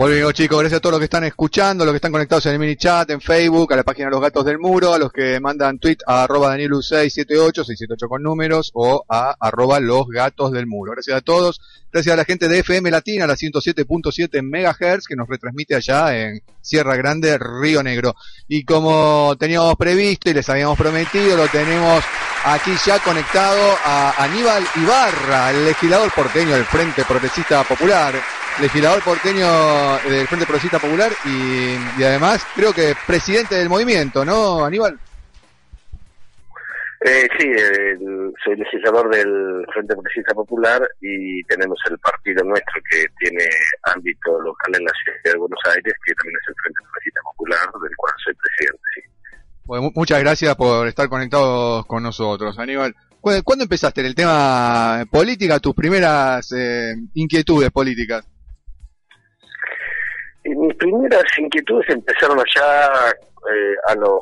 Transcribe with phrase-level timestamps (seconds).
[0.00, 2.58] Volvemos chicos, gracias a todos los que están escuchando, los que están conectados en el
[2.58, 5.78] mini chat, en Facebook, a la página Los Gatos del Muro, a los que mandan
[5.78, 10.92] tweet a arroba Danielu678, 678 con números, o a arroba Los Gatos del Muro.
[10.92, 11.60] Gracias a todos,
[11.92, 16.40] gracias a la gente de FM Latina, la 107.7 MHz, que nos retransmite allá en
[16.62, 18.14] Sierra Grande, Río Negro.
[18.48, 22.02] Y como teníamos previsto y les habíamos prometido, lo tenemos
[22.46, 28.14] aquí ya conectado a Aníbal Ibarra, el legislador porteño del Frente Progresista Popular
[28.60, 29.46] legislador porteño
[30.08, 34.98] del Frente Progresista Popular y, además creo que presidente del movimiento, ¿no, Aníbal?
[37.02, 37.48] Eh, sí,
[38.44, 43.44] soy legislador del Frente Progresista Popular y tenemos el partido nuestro que tiene
[43.94, 47.82] ámbito local en la ciudad de Buenos Aires, que también es el Frente Progresista Popular,
[47.82, 48.82] del cual soy presidente.
[48.94, 49.00] Sí.
[49.64, 52.94] Bueno, muchas gracias por estar conectados con nosotros, Aníbal.
[53.20, 58.26] ¿Cuándo empezaste en el tema política, tus primeras eh, inquietudes políticas?
[60.56, 64.20] Mis primeras inquietudes empezaron allá eh, a los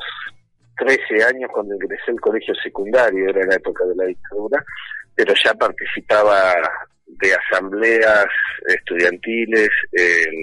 [0.79, 4.65] 13 años cuando ingresé al colegio secundario, era la época de la dictadura,
[5.15, 6.55] pero ya participaba
[7.07, 8.27] de asambleas
[8.67, 10.35] estudiantiles en,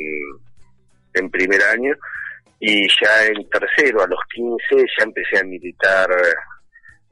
[1.14, 1.94] en primer año
[2.60, 6.10] y ya en tercero, a los 15, ya empecé a militar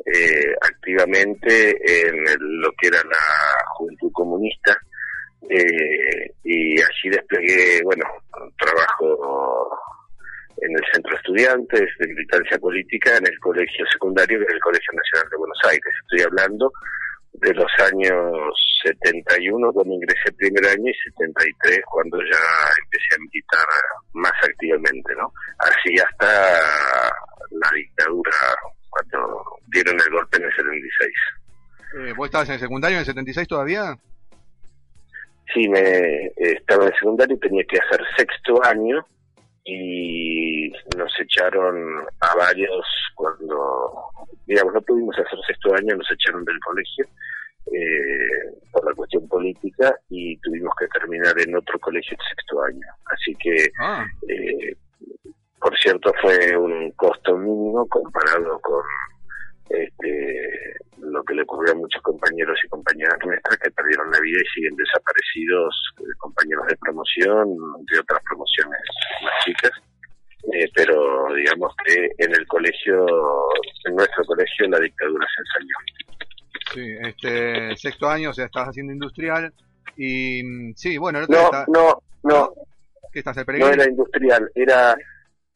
[0.05, 1.77] eh, activamente
[2.07, 4.77] en lo que era la Juventud Comunista
[5.49, 8.05] eh, y allí desplegué, bueno,
[8.57, 9.69] trabajo
[10.61, 14.59] en el Centro de Estudiantes de Militancia Política en el Colegio Secundario, que es el
[14.59, 15.93] Colegio Nacional de Buenos Aires.
[16.03, 16.71] Estoy hablando
[17.33, 22.43] de los años 71 cuando ingresé el primer año y 73 cuando ya
[22.83, 23.67] empecé a militar
[24.13, 25.33] más activamente, ¿no?
[25.59, 26.27] Así hasta
[27.51, 28.31] la dictadura
[28.89, 31.11] cuando dieron el golpe en el 76.
[31.95, 33.97] Eh, ¿Vos estabas en el secundario en el 76 todavía?
[35.53, 39.05] Sí, me estaba en secundario y tenía que hacer sexto año
[39.65, 43.93] y nos echaron a varios cuando,
[44.45, 47.05] digamos, no pudimos hacer sexto año, nos echaron del colegio
[47.71, 52.87] eh, por la cuestión política y tuvimos que terminar en otro colegio de sexto año.
[53.05, 54.05] Así que, ah.
[54.27, 54.75] eh,
[55.59, 58.83] por cierto, fue un costo mínimo comparado con
[59.69, 64.39] este, lo que le ocurrió a muchos compañeros y compañeras nuestras que perdieron la vida
[64.41, 67.57] y siguen desaparecidos, eh, compañeros de promoción,
[67.91, 68.79] de otras promociones
[69.23, 69.71] más chicas.
[70.51, 73.05] Eh, pero digamos que en el colegio,
[73.85, 75.77] en nuestro colegio, la dictadura se ensayó.
[76.73, 79.53] Sí, este sexto año, o sea, estabas haciendo industrial
[79.95, 82.53] y mm, sí, bueno, no, no, no,
[83.13, 84.95] ¿Qué estás, el no era industrial, era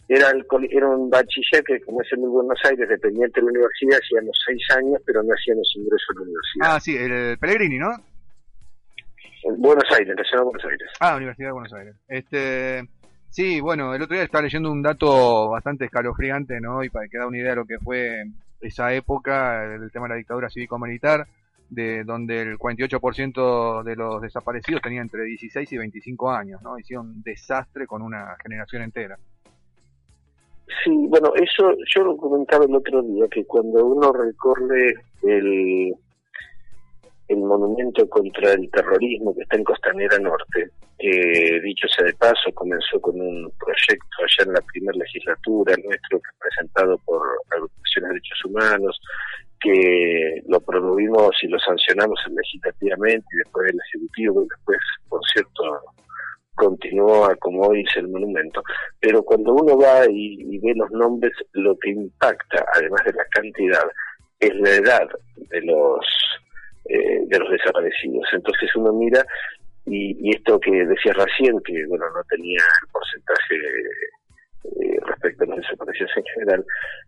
[0.07, 3.99] era, el, era un bachiller que, como es en Buenos Aires, dependiente de la universidad,
[4.01, 6.75] hacíamos seis años, pero no hacíamos ingreso a la universidad.
[6.75, 7.91] Ah, sí, el Pellegrini, ¿no?
[9.43, 10.91] En Buenos Aires, Nacional de Buenos Aires.
[10.99, 11.95] Ah, Universidad de Buenos Aires.
[12.07, 12.87] Este,
[13.29, 16.83] sí, bueno, el otro día estaba leyendo un dato bastante escalofriante, ¿no?
[16.83, 18.23] Y para que da una idea de lo que fue
[18.61, 21.27] esa época, el tema de la dictadura cívico-militar,
[21.69, 26.79] de donde el 48% de los desaparecidos tenían entre 16 y 25 años, ¿no?
[26.79, 29.17] Hicieron un desastre con una generación entera.
[30.83, 35.93] Sí, bueno, eso yo lo comentaba el otro día, que cuando uno recorre el,
[37.27, 40.69] el monumento contra el terrorismo que está en Costanera Norte,
[40.99, 46.19] que dicho sea de paso, comenzó con un proyecto allá en la primera legislatura nuestro,
[46.39, 48.99] presentado por agrupaciones de derechos humanos,
[49.59, 54.79] que lo promovimos y lo sancionamos legislativamente y después el Ejecutivo, y después,
[55.09, 55.63] por cierto,
[56.57, 58.61] continúa como hoy dice el monumento,
[58.99, 63.87] pero cuando uno va y, ve los nombres, lo que impacta, además de la cantidad,
[64.39, 65.07] es la edad
[65.49, 66.05] de los
[66.85, 68.27] eh, de los desaparecidos.
[68.33, 69.25] Entonces uno mira
[69.85, 73.55] y, esto que decía recién, que bueno no tenía el porcentaje
[74.63, 76.65] eh, respecto a los desaparecidos en general,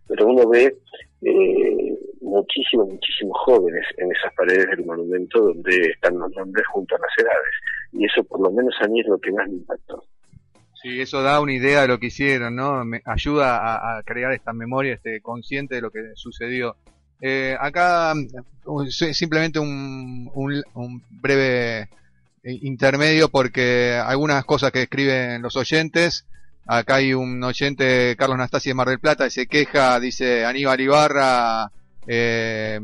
[0.07, 0.75] pero uno ve
[1.21, 6.99] eh, muchísimos, muchísimos jóvenes en esas paredes del monumento donde están los nombres junto a
[6.99, 7.55] las edades.
[7.91, 10.03] Y eso por lo menos a mí es lo que más me impactó.
[10.81, 12.85] Sí, eso da una idea de lo que hicieron, ¿no?
[12.85, 16.75] Me ayuda a, crear esta memoria, este consciente de lo que sucedió.
[17.21, 18.13] Eh, acá
[18.89, 21.87] simplemente un, un, breve eh,
[22.61, 26.25] intermedio porque algunas cosas que escriben los oyentes
[26.71, 30.79] Acá hay un oyente, Carlos Nastasi de Mar del Plata, y se queja, dice Aníbal
[30.79, 31.71] Ibarra,
[32.05, 32.79] eh,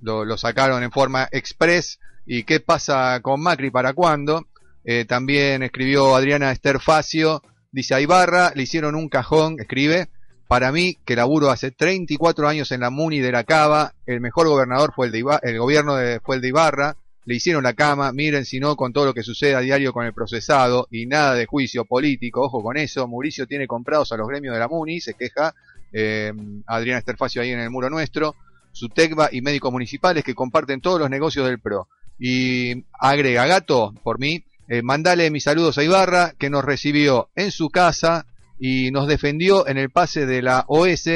[0.00, 1.98] lo, sacaron en forma express.
[2.26, 3.70] ¿Y qué pasa con Macri?
[3.70, 4.46] ¿Para cuándo?
[4.84, 10.08] Eh, también escribió Adriana Esterfacio, dice a Ibarra, le hicieron un cajón, escribe,
[10.48, 14.48] para mí, que laburo hace 34 años en la Muni de la Cava, el mejor
[14.48, 18.12] gobernador fue el de el gobierno de, fue el de Ibarra, le hicieron la cama,
[18.12, 21.34] miren si no con todo lo que sucede a diario con el procesado y nada
[21.34, 25.00] de juicio político, ojo con eso, Mauricio tiene comprados a los gremios de la MUNI,
[25.00, 25.52] se queja
[25.92, 26.32] eh,
[26.66, 28.36] Adriana Esterfacio ahí en el muro nuestro,
[28.70, 31.88] su TECBA y médicos municipales que comparten todos los negocios del PRO.
[32.18, 37.50] Y agrega, gato, por mí, eh, mandale mis saludos a Ibarra, que nos recibió en
[37.50, 38.26] su casa
[38.58, 41.08] y nos defendió en el pase de la OS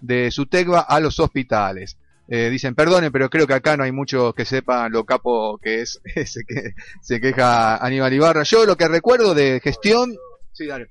[0.00, 1.98] de su TECBA a los hospitales.
[2.28, 5.82] Eh, dicen, perdone, pero creo que acá no hay muchos que sepan lo capo que
[5.82, 6.72] es ese que
[7.02, 8.42] se queja Aníbal Ibarra.
[8.44, 10.14] Yo lo que recuerdo de gestión...
[10.52, 10.86] Sí, dale.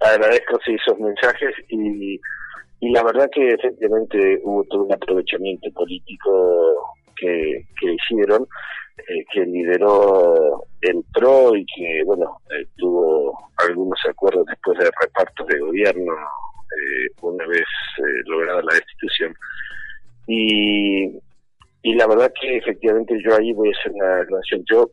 [0.00, 2.20] agradezco sí, esos mensajes y,
[2.80, 8.46] y la verdad que efectivamente hubo todo un aprovechamiento político que, que hicieron,
[8.98, 15.46] eh, que lideró el PRO y que, bueno, eh, tuvo algunos acuerdos después de repartos
[15.46, 17.64] de gobierno eh, una vez
[18.26, 19.34] lograda la destitución.
[20.26, 21.18] Y,
[21.82, 24.64] y la verdad que efectivamente yo ahí voy a hacer una relación.
[24.70, 24.90] Yo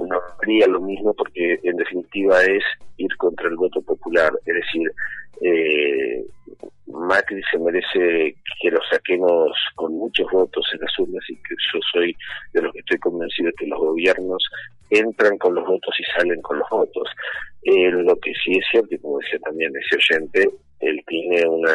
[0.00, 2.62] no haría lo mismo porque en definitiva es
[2.96, 4.92] ir contra el voto popular, es decir,
[5.40, 6.24] eh,
[6.86, 11.80] Macri se merece que lo saquemos con muchos votos en las urnas y que yo
[11.92, 12.16] soy
[12.52, 14.42] de los que estoy convencido que los gobiernos
[14.90, 17.08] entran con los votos y salen con los votos.
[17.62, 20.48] Eh, lo que sí es cierto, y como decía también ese oyente,
[20.80, 21.74] él tiene una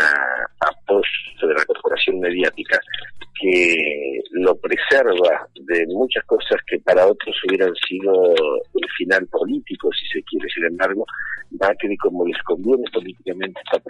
[0.60, 2.80] apoyo de la corporación mediática
[3.40, 10.06] que lo preserva de muchas cosas que para otros hubieran sido el final político, si
[10.08, 10.48] se quiere.
[10.50, 11.06] Sin embargo,
[11.60, 13.82] Macri, como les conviene políticamente, está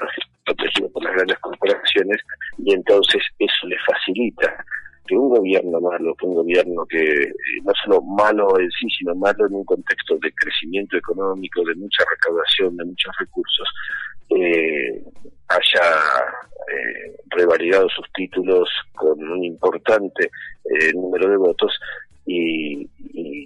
[0.46, 2.22] protegido por las grandes corporaciones
[2.58, 4.66] y entonces eso le facilita
[5.06, 7.34] que un gobierno malo, que un gobierno que eh,
[7.64, 12.04] no solo malo en sí, sino malo en un contexto de crecimiento económico, de mucha
[12.10, 13.68] recaudación, de muchos recursos,
[14.36, 15.04] eh,
[15.48, 15.88] haya
[16.68, 21.72] eh, revalidado sus títulos con un importante eh, número de votos
[22.26, 22.88] y,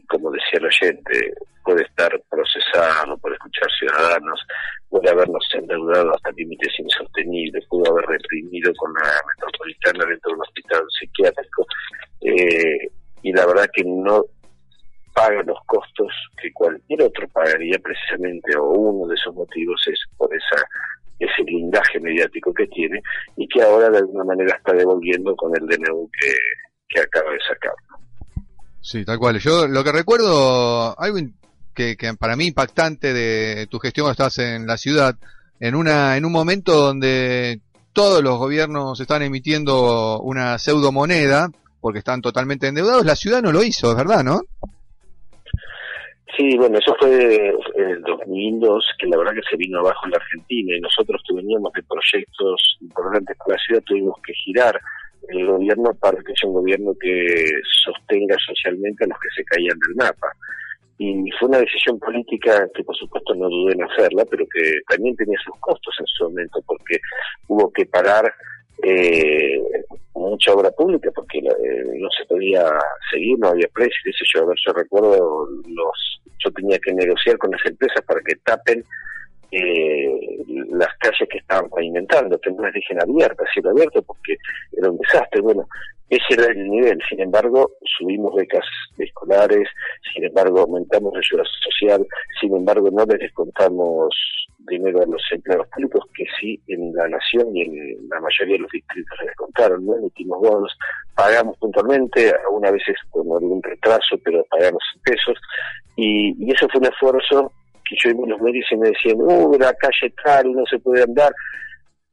[0.07, 4.39] como decía el oyente, puede estar procesado, puede escuchar ciudadanos,
[4.87, 10.41] puede habernos endeudado hasta límites insostenibles, pudo haber reprimido con la metropolitana dentro de un
[10.41, 11.65] hospital psiquiátrico
[12.21, 12.89] eh,
[13.23, 14.23] y la verdad que no
[15.17, 20.29] paga los costos que cualquier otro pagaría precisamente o uno de esos motivos es por
[20.31, 20.63] esa
[21.19, 23.01] ese blindaje mediático que tiene
[23.35, 26.31] y que ahora de alguna manera está devolviendo con el DNU que,
[26.87, 27.73] que acaba de sacar.
[28.79, 29.39] Sí, tal cual.
[29.39, 31.17] Yo lo que recuerdo, algo
[31.73, 35.15] que, que para mí impactante de tu gestión estás en la ciudad,
[35.59, 37.61] en una en un momento donde
[37.91, 41.49] todos los gobiernos están emitiendo una pseudo moneda
[41.81, 44.41] porque están totalmente endeudados, la ciudad no lo hizo, es verdad, ¿no?
[46.37, 50.11] Sí, bueno, eso fue en el 2002, que la verdad que se vino abajo en
[50.11, 54.79] la Argentina y nosotros veníamos de proyectos importantes para la ciudad, tuvimos que girar
[55.29, 57.49] el gobierno para que sea un gobierno que
[57.83, 60.31] sostenga socialmente a los que se caían del mapa.
[60.99, 65.15] Y fue una decisión política que por supuesto no dudé en hacerla, pero que también
[65.15, 66.99] tenía sus costos en su momento, porque
[67.47, 68.31] hubo que parar
[68.83, 69.59] eh,
[70.13, 72.63] mucha obra pública porque eh, no se podía
[73.11, 74.43] seguir, no había precio, qué sé yo.
[74.43, 76.06] A ver, yo recuerdo, los
[76.57, 78.83] tenía que negociar con las empresas para que tapen
[79.51, 84.35] eh, las calles que estaban pavimentando, que no las dejen abiertas, cielo abierto, porque
[84.77, 85.41] era un desastre.
[85.41, 85.67] Bueno,
[86.09, 86.99] ese era el nivel.
[87.09, 88.65] Sin embargo, subimos becas
[88.97, 89.67] escolares,
[90.13, 92.05] sin embargo, aumentamos la ayuda social,
[92.41, 94.13] sin embargo, no les descontamos
[94.69, 98.59] dinero a los empleados públicos, que sí en la nación y en la mayoría de
[98.59, 100.77] los distritos se descontaron, no emitimos bonos,
[101.15, 105.37] pagamos puntualmente, algunas veces con algún retraso, pero pagamos pesos,
[105.97, 107.51] y, y eso fue un esfuerzo
[107.89, 110.79] que yo iba a los medios y me decían, uh, la calle tal, no se
[110.79, 111.33] puede andar,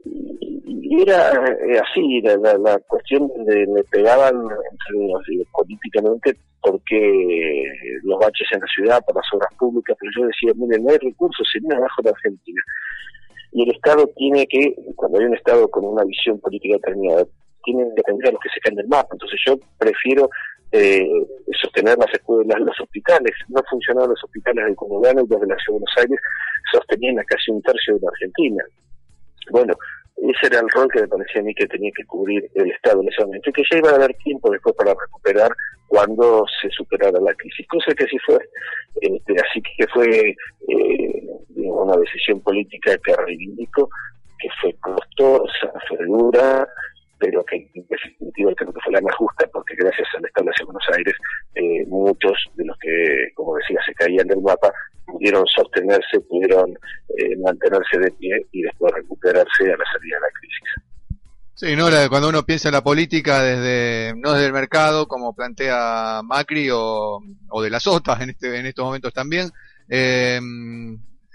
[0.05, 7.64] y era eh, así, la, la, cuestión de me pegaban entre políticamente porque
[8.05, 10.99] los baches en la ciudad, por las obras públicas, pero yo decía, miren, no hay
[10.99, 12.62] recursos, se viene abajo de Argentina.
[13.53, 17.25] Y el Estado tiene que, cuando hay un Estado con una visión política determinada,
[17.64, 19.09] tiene que atender a los que se caen del mapa.
[19.12, 20.29] Entonces yo prefiero
[20.75, 21.09] eh,
[21.61, 23.33] sostener las escuelas, los hospitales.
[23.49, 26.21] No funcionaban los hospitales del Conurbano y los de la Ciudad de Buenos Aires
[26.73, 28.64] sostenían a casi un tercio de la Argentina.
[29.50, 29.75] Bueno,
[30.16, 33.02] ese era el rol que me parecía a mí que tenía que cubrir el Estado
[33.02, 35.52] en ese momento que ya iba a haber tiempo después para recuperar
[35.87, 38.38] cuando se superara la crisis, cosa que sí fue.
[39.00, 40.35] Este, así que fue
[40.69, 41.23] eh,
[41.54, 43.88] una decisión política que reivindico,
[44.40, 46.66] que fue costosa, fue dura,
[47.25, 50.64] pero que en definitiva creo que fue la más justa porque gracias al Estado de
[50.66, 51.14] Buenos Aires
[51.54, 54.71] eh, muchos de los que, como decía, se caían del mapa
[55.07, 56.71] pudieron sostenerse, pudieron
[57.16, 60.85] eh, mantenerse de pie y después recuperarse a la salida de la crisis.
[61.54, 66.21] Sí, no, cuando uno piensa en la política desde no desde el mercado, como plantea
[66.25, 69.50] Macri o, o de las otras en este en estos momentos también,
[69.88, 70.40] eh,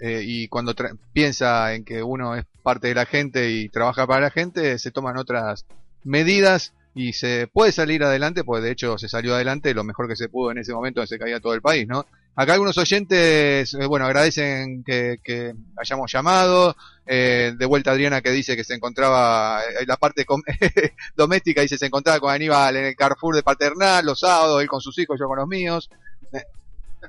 [0.00, 0.74] eh, y cuando
[1.12, 4.90] piensa en que uno es parte de la gente y trabaja para la gente, se
[4.90, 5.66] toman otras
[6.04, 10.16] medidas y se puede salir adelante, pues de hecho se salió adelante lo mejor que
[10.16, 12.04] se pudo en ese momento, se caía todo el país, ¿no?
[12.36, 16.74] Acá algunos oyentes, eh, bueno, agradecen que, que hayamos llamado,
[17.06, 20.24] eh, de vuelta Adriana que dice que se encontraba, en la parte
[21.16, 24.80] doméstica dice se encontraba con Aníbal en el Carrefour de Paternal los sábados, él con
[24.80, 25.90] sus hijos, yo con los míos.
[26.32, 26.44] Es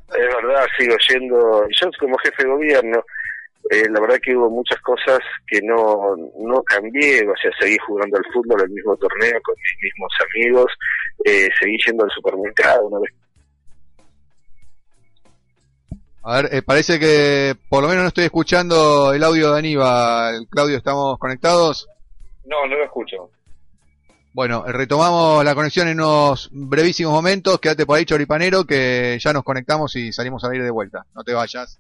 [0.09, 3.03] verdad, sigo yendo, yo como jefe de gobierno,
[3.69, 8.17] eh, la verdad que hubo muchas cosas que no, no cambié, o sea, seguí jugando
[8.17, 10.65] al fútbol, el mismo torneo con mis mismos amigos,
[11.25, 13.13] eh, seguí yendo al supermercado una vez.
[16.23, 20.47] A ver, eh, parece que por lo menos no estoy escuchando el audio de Aníbal.
[20.49, 21.87] Claudio, ¿estamos conectados?
[22.45, 23.31] No, no lo escucho.
[24.33, 27.59] Bueno, retomamos la conexión en unos brevísimos momentos.
[27.59, 31.05] Quédate por ahí, Choripanero, que ya nos conectamos y salimos a ir de vuelta.
[31.15, 31.79] No te vayas.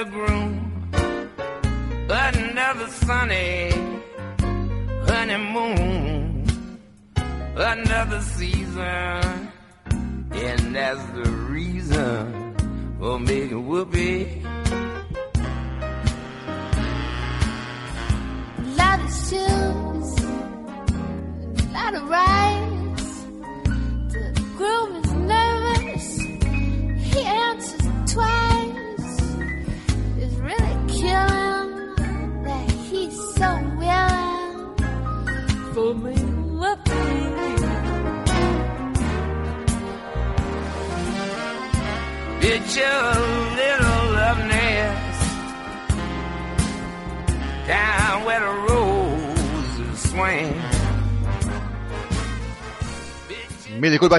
[0.00, 0.29] the ground.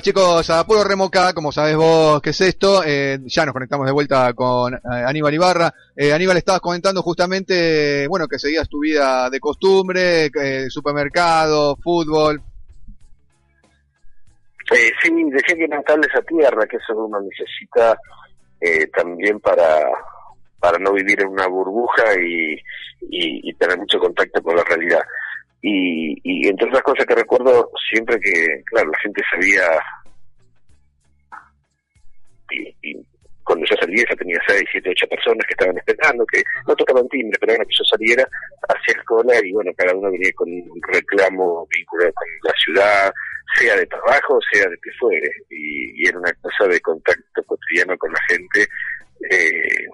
[0.01, 3.91] Chicos, a puro remoca, como sabes vos qué es esto, eh, ya nos conectamos de
[3.91, 5.73] vuelta con eh, Aníbal Ibarra.
[5.95, 10.31] Eh, Aníbal, estabas comentando justamente, bueno, que seguías tu vida de costumbre,
[10.69, 12.41] supermercado, fútbol.
[14.71, 17.95] sí, dejé que no esa tierra, que eso uno necesita
[18.95, 19.83] también para,
[20.59, 22.57] para no vivir en una burbuja y,
[23.01, 25.01] y tener mucho contacto con la realidad.
[25.61, 29.63] Y, y entre otras cosas que recuerdo siempre que, claro, la gente sabía,
[32.51, 32.97] y,
[33.43, 37.07] cuando yo salía ya tenía seis, siete, ocho personas que estaban esperando, que no tocaban
[37.09, 38.23] timbre, pero que yo saliera
[38.69, 43.13] hacia el cola y bueno, cada uno venía con un reclamo vinculado con la ciudad,
[43.57, 48.11] sea de trabajo, sea de que fuere, y, era una cosa de contacto cotidiano con
[48.11, 48.67] la gente,
[49.29, 49.87] eh,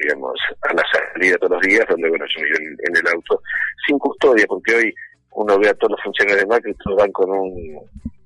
[0.00, 3.42] digamos, a la salida todos los días, donde, bueno, yo iba en, el auto
[3.86, 4.94] sin custodia, porque hoy
[5.32, 7.80] uno ve a todos los funcionarios de Macri, todos van con un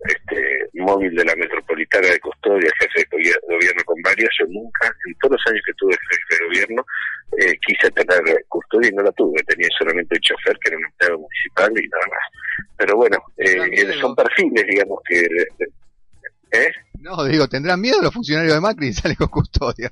[0.04, 4.30] este, móvil de la metropolitana de custodia, jefe de gobierno con varias.
[4.38, 6.86] Yo nunca, en todos los años que tuve jefe de gobierno,
[7.38, 9.42] eh, quise tener custodia y no la tuve.
[9.44, 12.76] Tenía solamente el chofer, que era un empleado municipal y nada más.
[12.76, 15.26] Pero bueno, eh, son perfiles, digamos, que...
[16.52, 16.72] ¿eh?
[17.00, 19.90] No, digo, ¿tendrán miedo los funcionarios de Macri y salen con custodia?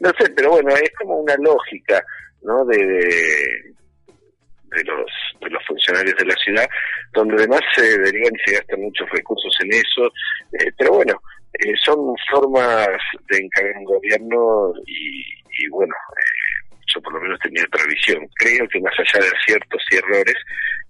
[0.00, 2.02] No sé, pero bueno, es como una lógica,
[2.42, 2.64] ¿no?
[2.64, 5.10] De, de, los
[5.40, 6.68] de los funcionarios de la ciudad,
[7.12, 10.06] donde además se derivan y se gastan muchos recursos en eso,
[10.52, 11.20] eh, pero bueno,
[11.54, 12.88] eh, son formas
[13.30, 18.28] de encargar un gobierno y, bueno, eh, yo por lo menos tenía otra visión.
[18.36, 20.36] Creo que más allá de ciertos y errores,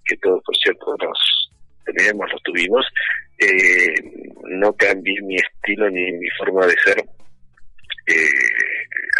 [0.05, 1.51] que todos por cierto los
[1.85, 2.85] tenemos, los tuvimos,
[4.49, 7.03] no cambié mi estilo ni mi forma de ser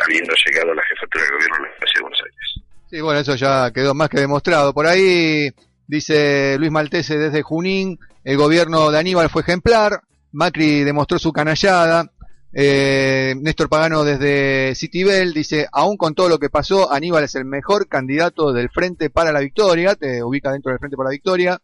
[0.04, 2.68] habiendo llegado a la jefatura de gobierno en la Ciudad de.
[2.90, 4.74] Sí, bueno, eso ya quedó más que demostrado.
[4.74, 5.50] Por ahí
[5.88, 10.02] dice Luis Maltese desde Junín, el gobierno de Aníbal fue ejemplar,
[10.32, 12.12] Macri demostró su canallada,
[12.54, 17.46] eh, Néstor Pagano desde Citibel dice, aún con todo lo que pasó, Aníbal es el
[17.46, 21.60] mejor candidato del Frente para la Victoria, te ubica dentro del Frente para la Victoria.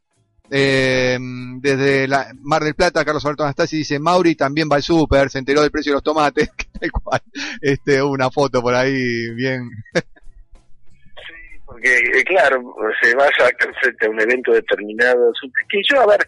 [0.55, 1.17] Eh,
[1.61, 5.39] desde la Mar del Plata, Carlos Alberto Anastasi dice, Mauri también va al súper, se
[5.39, 7.21] enteró del precio de los tomates, tal cual,
[7.59, 9.67] este, una foto por ahí bien.
[9.95, 12.61] sí, porque eh, claro,
[13.01, 15.31] se va a a un evento determinado.
[15.67, 16.23] Que yo, a ver,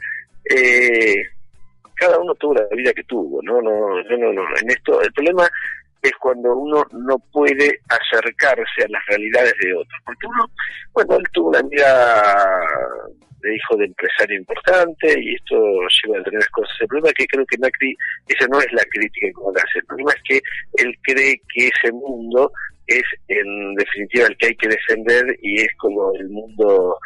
[0.49, 1.13] eh,
[1.93, 3.61] cada uno tuvo la vida que tuvo, ¿no?
[3.61, 5.47] no, no, no, en esto, el problema
[6.01, 10.01] es cuando uno no puede acercarse a las realidades de otros.
[10.05, 10.49] Porque uno,
[10.93, 12.61] bueno, él tuvo una vida
[13.41, 16.75] de hijo de empresario importante y esto lleva a determinadas cosas.
[16.81, 17.95] El problema es que creo que Macri,
[18.27, 20.41] esa no es la crítica que hace, el problema es que
[20.83, 22.51] él cree que ese mundo
[22.87, 26.97] es en definitiva el que hay que defender y es como el mundo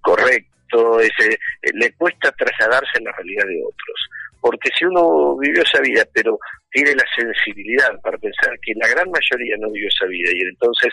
[0.00, 1.38] correcto, ese,
[1.74, 4.08] le cuesta trasladarse en la realidad de otros
[4.42, 6.36] porque si uno vivió esa vida, pero
[6.68, 10.92] tiene la sensibilidad para pensar que la gran mayoría no vivió esa vida y entonces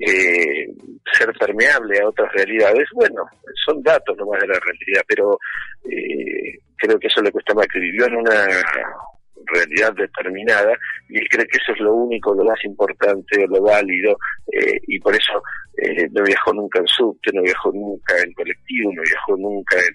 [0.00, 0.66] eh,
[1.14, 3.24] ser permeable a otras realidades, bueno,
[3.64, 5.38] son datos nomás de la realidad, pero
[5.90, 8.46] eh, creo que eso le cuesta más que vivió en una
[9.46, 10.76] realidad determinada
[11.08, 14.14] y él cree que eso es lo único, lo más importante, lo válido
[14.52, 15.42] eh, y por eso
[16.12, 19.94] no viajó nunca en subte, no viajó nunca en colectivo, no viajó nunca en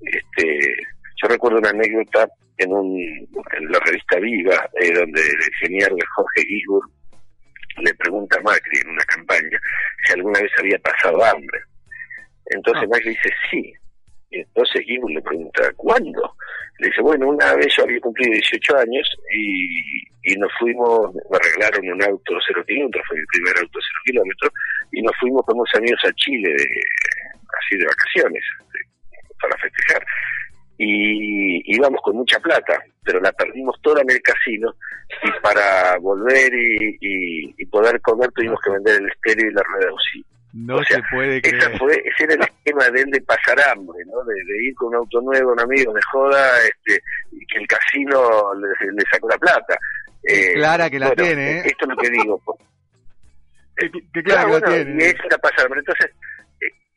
[0.00, 0.74] este
[1.20, 6.44] yo recuerdo una anécdota en, un, en la revista Viva, eh, donde el ingeniero Jorge
[6.46, 6.90] Gisburg
[7.78, 9.60] le pregunta a Macri en una campaña
[10.04, 11.60] si alguna vez había pasado hambre.
[12.46, 12.90] Entonces ah.
[12.90, 13.72] Macri dice sí.
[14.30, 16.34] Y entonces Gisburg le pregunta, ¿cuándo?
[16.78, 21.36] Le dice, bueno, una vez yo había cumplido 18 años y, y nos fuimos, me
[21.36, 24.52] arreglaron un auto cero kilómetros, fue mi primer auto cero kilómetros,
[24.92, 26.64] y nos fuimos con unos amigos a Chile, de,
[27.58, 28.44] así de vacaciones,
[29.40, 30.04] para festejar
[30.78, 34.72] y íbamos con mucha plata, pero la perdimos toda en el casino
[35.24, 36.98] y para volver y,
[37.58, 41.42] y, poder comer tuvimos que vender el estéreo y la rueda de No se puede
[41.42, 41.56] creer.
[41.56, 44.22] Esa fue, ese era el esquema de él de pasar hambre, ¿no?
[44.24, 48.54] De, ir con un auto nuevo, un amigo de joda, este, y que el casino
[48.54, 49.76] le, sacó la plata.
[50.22, 51.62] Eh, clara que la tiene, ¿eh?
[51.66, 52.42] Esto es lo que digo.
[53.76, 55.04] que, clara que la tiene.
[55.04, 55.80] Y eso era pasar hambre.
[55.80, 56.10] Entonces,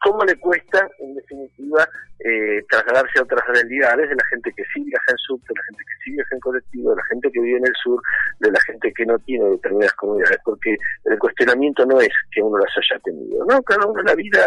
[0.01, 1.87] cómo le cuesta, en definitiva,
[2.19, 5.63] eh, trasladarse a otras realidades de la gente que sí viaja en sur, de la
[5.63, 8.01] gente que sí viaja en colectivo, de la gente que vive en el sur,
[8.39, 10.75] de la gente que no tiene determinadas comunidades, porque
[11.05, 14.41] el cuestionamiento no es que uno las haya tenido, no, cada uno la vida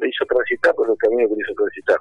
[0.00, 1.98] le hizo transitar por lo que a mí me hizo transitar.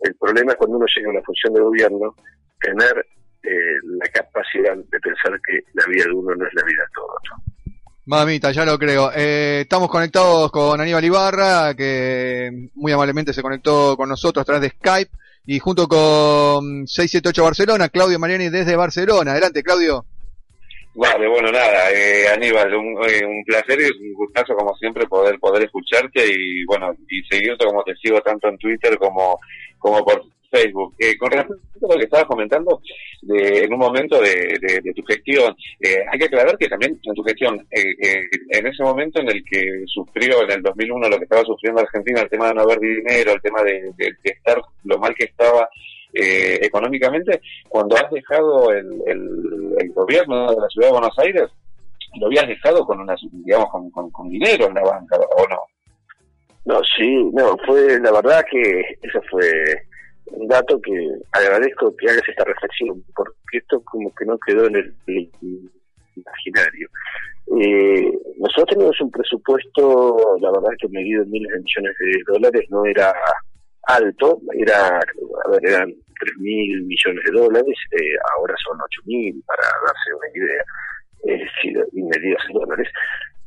[0.00, 2.14] El problema es cuando uno llega a una función de gobierno,
[2.60, 3.06] tener
[3.44, 6.92] eh, la capacidad de pensar que la vida de uno no es la vida de
[6.94, 7.51] todo
[8.12, 9.10] Mamita, ya lo creo.
[9.16, 14.60] Eh, estamos conectados con Aníbal Ibarra, que muy amablemente se conectó con nosotros a través
[14.60, 15.10] de Skype,
[15.46, 19.30] y junto con 678 Barcelona, Claudio Mariani desde Barcelona.
[19.30, 20.04] Adelante, Claudio.
[20.94, 25.62] Vale, bueno, nada, eh, Aníbal, un, eh, placer y un gustazo como siempre poder poder
[25.62, 29.40] escucharte y bueno, y seguirte como te sigo tanto en Twitter como,
[29.78, 30.94] como por Facebook.
[30.98, 32.80] Eh, con respecto a lo que estabas comentando
[33.22, 37.22] de, en un momento de, tu gestión, eh, hay que aclarar que también en tu
[37.22, 41.42] gestión, eh, en ese momento en el que sufrió en el 2001 lo que estaba
[41.44, 45.24] sufriendo Argentina, el tema de no haber dinero, el tema de, estar lo mal que
[45.24, 45.68] estaba
[46.14, 51.48] económicamente, cuando has dejado el, gobierno de la ciudad de Buenos Aires,
[52.20, 55.58] lo habías dejado con una, digamos, con, con dinero en la banca, ¿o no?
[56.64, 59.40] No, sí, no, fue la verdad que eso fue
[60.26, 60.92] un dato que
[61.32, 65.30] agradezco que hagas esta reflexión, porque esto como que no quedó en el,
[66.14, 66.88] imaginario.
[67.58, 72.62] Eh, nosotros tenemos un presupuesto, la verdad que medido en miles de millones de dólares
[72.70, 73.12] no era
[73.84, 79.42] alto, era, a ver, eran 3 mil millones de dólares, eh, ahora son 8 mil,
[79.46, 80.64] para darse una idea,
[81.24, 82.88] es medidas en dólares,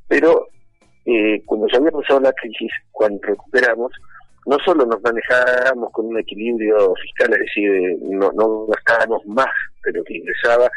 [0.07, 0.47] pero
[1.05, 3.91] eh, cuando ya había pasado la crisis, cuando recuperamos,
[4.45, 9.49] no solo nos manejábamos con un equilibrio fiscal, es decir, no, no gastábamos más
[9.83, 10.69] de lo que ingresaba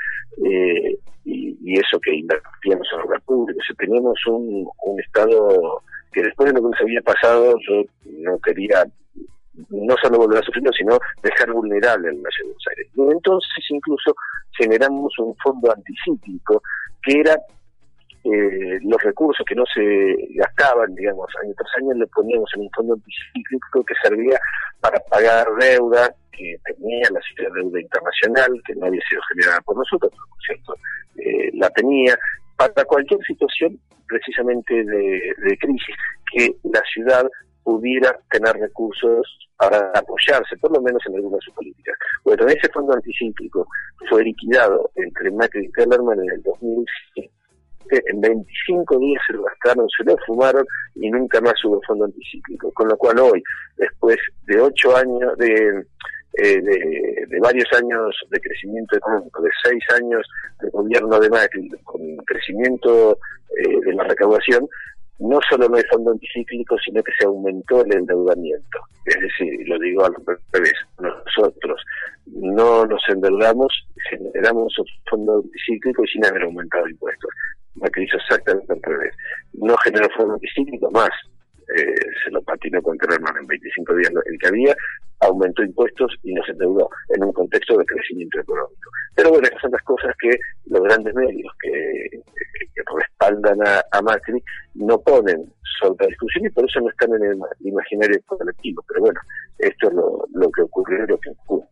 [0.44, 3.60] eh, y, eso que invertíamos en obra pública.
[3.70, 8.38] O teníamos un, un Estado que después de lo que nos había pasado yo no
[8.38, 8.84] quería
[9.70, 12.88] no solo volver a sufrirlo, sino dejar vulnerable al Nacional de Buenos Aires.
[12.94, 14.14] Y entonces incluso
[14.56, 16.62] generamos un fondo anticíclico
[17.02, 17.36] que era
[18.24, 22.70] eh, los recursos que no se gastaban, digamos, año tras año, le poníamos en un
[22.70, 24.38] fondo anticíclico que servía
[24.80, 29.76] para pagar deuda que tenía la de deuda internacional, que no había sido generada por
[29.76, 30.74] nosotros, por cierto,
[31.16, 32.16] eh, la tenía,
[32.56, 35.94] para cualquier situación precisamente de, crisis,
[36.32, 37.28] que la ciudad
[37.62, 41.94] pudiera tener recursos para apoyarse, por lo menos en algunas de sus políticas.
[42.24, 43.66] Bueno, ese fondo anticíclico
[44.08, 47.30] fue liquidado entre Macri y Kellerman en el 2007
[47.90, 52.72] en 25 días se lo gastaron, se lo fumaron y nunca más hubo fondo anticíclico.
[52.72, 53.42] Con lo cual hoy,
[53.76, 55.84] después de ocho años, de,
[56.42, 60.26] eh, de, varios años de crecimiento económico, de seis años
[60.60, 63.18] de gobierno de Macri, con crecimiento
[63.58, 64.68] eh, de la recaudación,
[65.18, 68.78] no solo no hay fondo anticíclico, sino que se aumentó el endeudamiento.
[69.04, 70.14] Es decir, lo digo al
[70.52, 71.82] revés, nosotros
[72.26, 73.72] no nos endeudamos,
[74.10, 77.30] generamos otro fondo anticíclico y sin haber aumentado impuestos.
[77.80, 79.14] Macri hizo exactamente al revés.
[79.54, 81.10] No generó fondo anticíclico más,
[81.76, 84.74] eh, se lo patinó con Kerman en 25 días el que había,
[85.20, 88.90] aumentó impuestos y nos endeudó en un contexto de crecimiento económico.
[89.14, 90.30] Pero bueno, estas son las cosas que
[90.66, 92.22] los grandes medios que,
[92.96, 94.42] respaldan a, Macri
[94.74, 95.44] no ponen
[95.80, 98.82] sobre la discusión y por eso no están en el imaginario colectivo.
[98.88, 99.20] Pero bueno,
[99.58, 101.66] esto es lo, lo que ocurrió y lo que ocurre.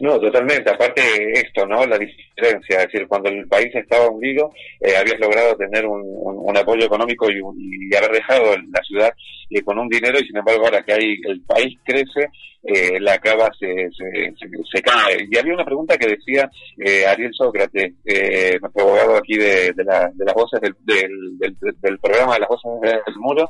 [0.00, 0.70] No, totalmente.
[0.70, 1.00] Aparte
[1.32, 1.86] esto, ¿no?
[1.86, 6.56] La diferencia, es decir, cuando el país estaba hundido, eh, habías logrado tener un, un,
[6.56, 9.12] apoyo económico y, haber dejado la ciudad
[9.50, 12.28] eh, con un dinero y sin embargo ahora que hay, el país crece,
[12.68, 15.26] eh, la cava se, se, cae.
[15.30, 19.84] Y había una pregunta que decía eh, Ariel Sócrates, eh, nuestro abogado aquí de, de,
[19.84, 23.48] la, de las voces del, del, del, programa de las voces del muro,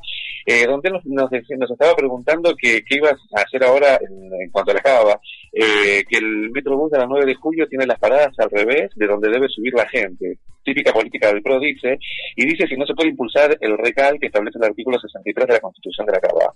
[0.69, 4.81] donde nos, nos, nos, estaba preguntando qué ibas a hacer ahora en, cuanto a la
[4.81, 5.21] cava,
[5.53, 9.07] eh, que el Metrobús de la 9 de julio tiene las paradas al revés de
[9.07, 10.39] donde debe subir la gente.
[10.65, 11.99] Típica política del PRO dice,
[12.37, 15.53] y dice si no se puede impulsar el recal que establece el artículo 63 de
[15.55, 16.53] la Constitución de la cava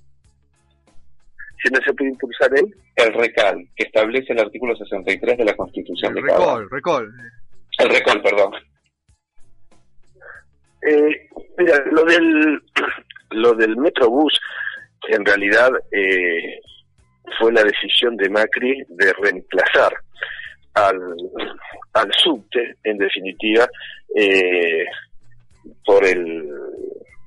[1.62, 2.75] si no se puede impulsar él.
[2.96, 7.14] El RECAL, que establece el artículo 63 de la Constitución el de recol, recol.
[7.79, 8.53] El RECOL, perdón.
[10.83, 12.62] Eh, mira, lo del,
[13.31, 14.38] lo del Metrobús,
[15.09, 16.61] en realidad eh,
[17.38, 19.92] fue la decisión de Macri de reemplazar
[20.74, 20.98] al,
[21.94, 23.68] al subte, en definitiva,
[24.14, 24.84] eh,
[25.84, 26.48] por el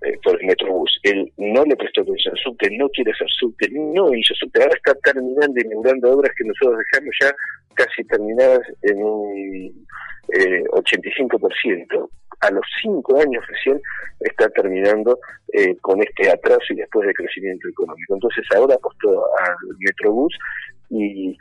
[0.03, 0.99] eh, por el Metrobús.
[1.03, 4.61] Él no le prestó atención al subte, no quiere hacer subte, no hizo subte.
[4.61, 7.33] Ahora está terminando y inaugurando obras que nosotros dejamos ya
[7.73, 9.86] casi terminadas en un
[10.29, 12.09] eh, 85%.
[12.41, 13.79] A los cinco años recién
[14.19, 15.17] está terminando
[15.53, 18.15] eh, con este atraso y después de crecimiento económico.
[18.15, 20.33] Entonces ahora apostó al Metrobús
[20.89, 21.38] y,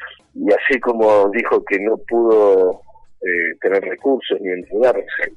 [0.48, 2.80] así como dijo que no pudo
[3.20, 5.32] eh, tener recursos ni endeudarse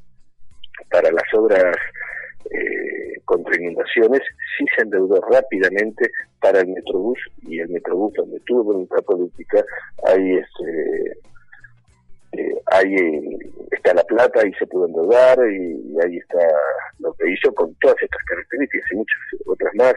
[0.90, 1.76] para las obras
[2.52, 2.85] eh,
[3.26, 4.22] contra inundaciones,
[4.58, 6.10] sí se endeudó rápidamente
[6.40, 9.64] para el Metrobús y el Metrobús donde tuvo voluntad política,
[10.06, 11.20] ahí este,
[12.34, 12.96] eh, ahí
[13.72, 16.40] está la plata y se pudo endeudar y, ahí está
[17.00, 19.94] lo que hizo con todas estas características y muchas otras más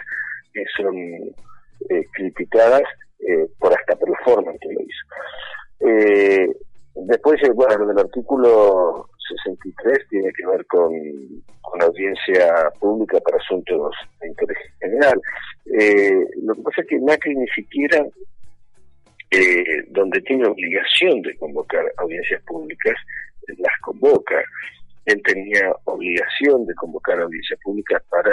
[0.53, 2.83] que son eh, criticadas
[3.21, 5.05] eh, por hasta performance que lo hizo.
[5.81, 6.57] Eh,
[6.95, 10.93] después, bueno, lo del artículo 63 tiene que ver con,
[11.81, 15.21] audiencia pública para asuntos de interés general.
[15.79, 18.05] Eh, lo que pasa es que Macri ni siquiera,
[19.31, 22.95] eh, donde tiene obligación de convocar audiencias públicas,
[23.59, 24.43] las convoca.
[25.05, 28.31] Él tenía obligación de convocar audiencias públicas para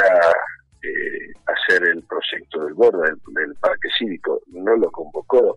[0.81, 5.55] eh, hacer el proyecto del borde del, parque cívico, no lo convocó.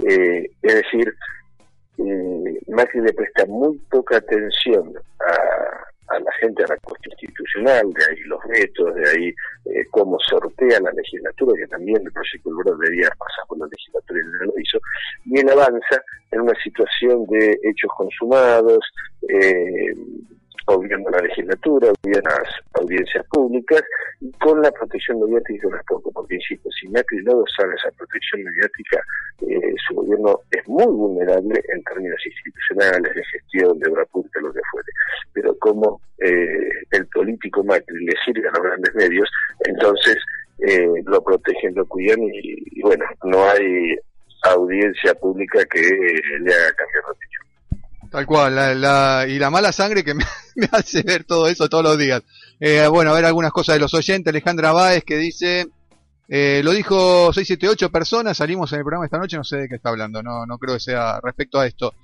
[0.00, 1.14] es decir,
[2.68, 4.94] Macri le presta muy poca atención
[6.08, 9.28] a, la gente, a la constitucional, de ahí los vetos, de ahí
[9.66, 14.20] eh, cómo sortea la legislatura, que también el proyecto del debía pasar por la legislatura
[14.20, 14.78] y no lo hizo,
[15.26, 18.80] y él avanza en una situación de hechos consumados,
[19.28, 19.92] eh,
[20.74, 23.82] obviando la legislatura, obviando las audiencias públicas,
[24.20, 29.02] y con la protección mediática poco, porque insisto, si Macri no sabe esa protección mediática,
[29.42, 34.52] eh, su gobierno es muy vulnerable en términos institucionales, de gestión, de obra pública, lo
[34.52, 34.88] que fuere.
[35.32, 39.30] Pero como eh, el político Macri le sirve a los grandes medios,
[39.64, 40.16] entonces
[40.58, 43.96] eh, lo protegen, lo cuidan y, bueno, no hay
[44.42, 47.37] audiencia pública que le haga cambiar de opinión.
[48.10, 50.24] Tal cual, la, y la mala sangre que me,
[50.72, 52.22] hace ver todo eso todos los días.
[52.58, 54.30] Eh, bueno, a ver algunas cosas de los oyentes.
[54.30, 55.68] Alejandra Báez que dice,
[56.28, 59.76] eh, lo dijo 678 personas, salimos en el programa esta noche, no sé de qué
[59.76, 61.94] está hablando, no, no creo que sea respecto a esto.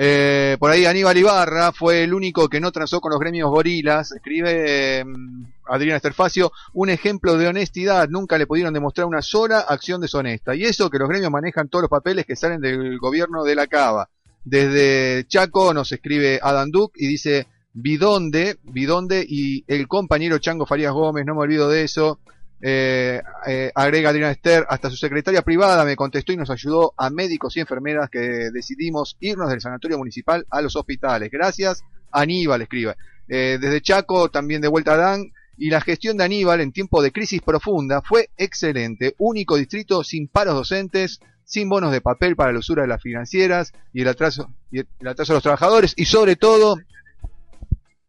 [0.00, 4.12] Eh, por ahí Aníbal Ibarra fue el único que no trazó con los gremios gorilas.
[4.12, 8.08] Escribe mm, Adriana Esterfacio, un ejemplo de honestidad.
[8.08, 10.54] Nunca le pudieron demostrar una sola acción deshonesta.
[10.54, 13.66] Y eso que los gremios manejan todos los papeles que salen del gobierno de la
[13.66, 14.08] Cava.
[14.44, 20.92] Desde Chaco nos escribe Adam Duke y dice Bidonde, Bidonde y el compañero Chango Farías
[20.92, 22.18] Gómez, no me olvido de eso.
[22.60, 27.08] Eh, eh, agrega Adriana Esther, hasta su secretaria privada me contestó y nos ayudó a
[27.08, 31.30] médicos y enfermeras que decidimos irnos del sanatorio municipal a los hospitales.
[31.30, 32.96] Gracias, Aníbal escribe.
[33.28, 35.32] Eh, desde Chaco también de vuelta a Dan.
[35.60, 39.16] Y la gestión de Aníbal en tiempo de crisis profunda fue excelente.
[39.18, 41.18] Único distrito sin paros docentes,
[41.48, 45.08] sin bonos de papel para la usura de las financieras y el atraso, y el
[45.08, 46.76] atraso de los trabajadores y sobre todo...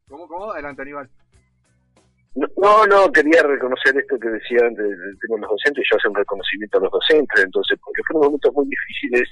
[0.10, 0.52] ¿Cómo, cómo?
[0.52, 1.10] Adelante, Aníbal.
[2.36, 6.10] No, no, quería reconocer esto que decía antes del tema de los docentes, yo hacer
[6.10, 9.28] un reconocimiento a los docentes, entonces, porque fueron momentos muy difíciles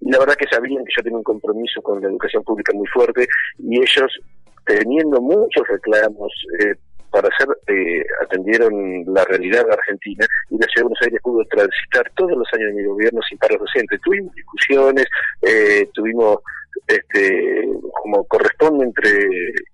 [0.00, 3.26] la verdad que sabían que yo tenía un compromiso con la educación pública muy fuerte
[3.58, 4.12] y ellos,
[4.64, 6.74] teniendo muchos reclamos, eh,
[7.10, 7.48] para hacer,
[8.36, 12.32] eh, atendieron la realidad de Argentina y la Ciudad de Buenos Aires pudo transitar todos
[12.32, 14.00] los años de mi gobierno sin paros docentes.
[14.02, 15.06] Tuvimos discusiones,
[15.42, 16.38] eh, tuvimos
[16.86, 17.68] este,
[18.02, 19.10] como corresponde entre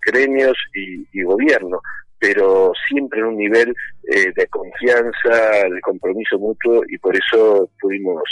[0.06, 1.80] gremios y, gobierno,
[2.18, 3.74] pero siempre en un nivel
[4.08, 8.22] eh, de confianza, de compromiso mutuo y por eso pudimos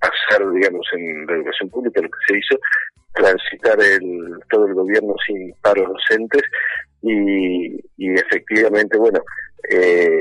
[0.00, 2.58] hacer, digamos, en la educación pública lo que se hizo,
[3.14, 6.42] transitar el, todo el gobierno sin paros docentes
[7.02, 9.20] y, efectivamente, bueno,
[9.70, 10.20] eh,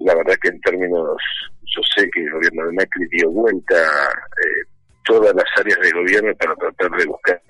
[0.00, 1.16] la verdad que en términos,
[1.64, 4.68] yo sé que el gobierno de Macri dio vuelta eh,
[5.04, 7.40] todas las áreas de gobierno para tratar de buscar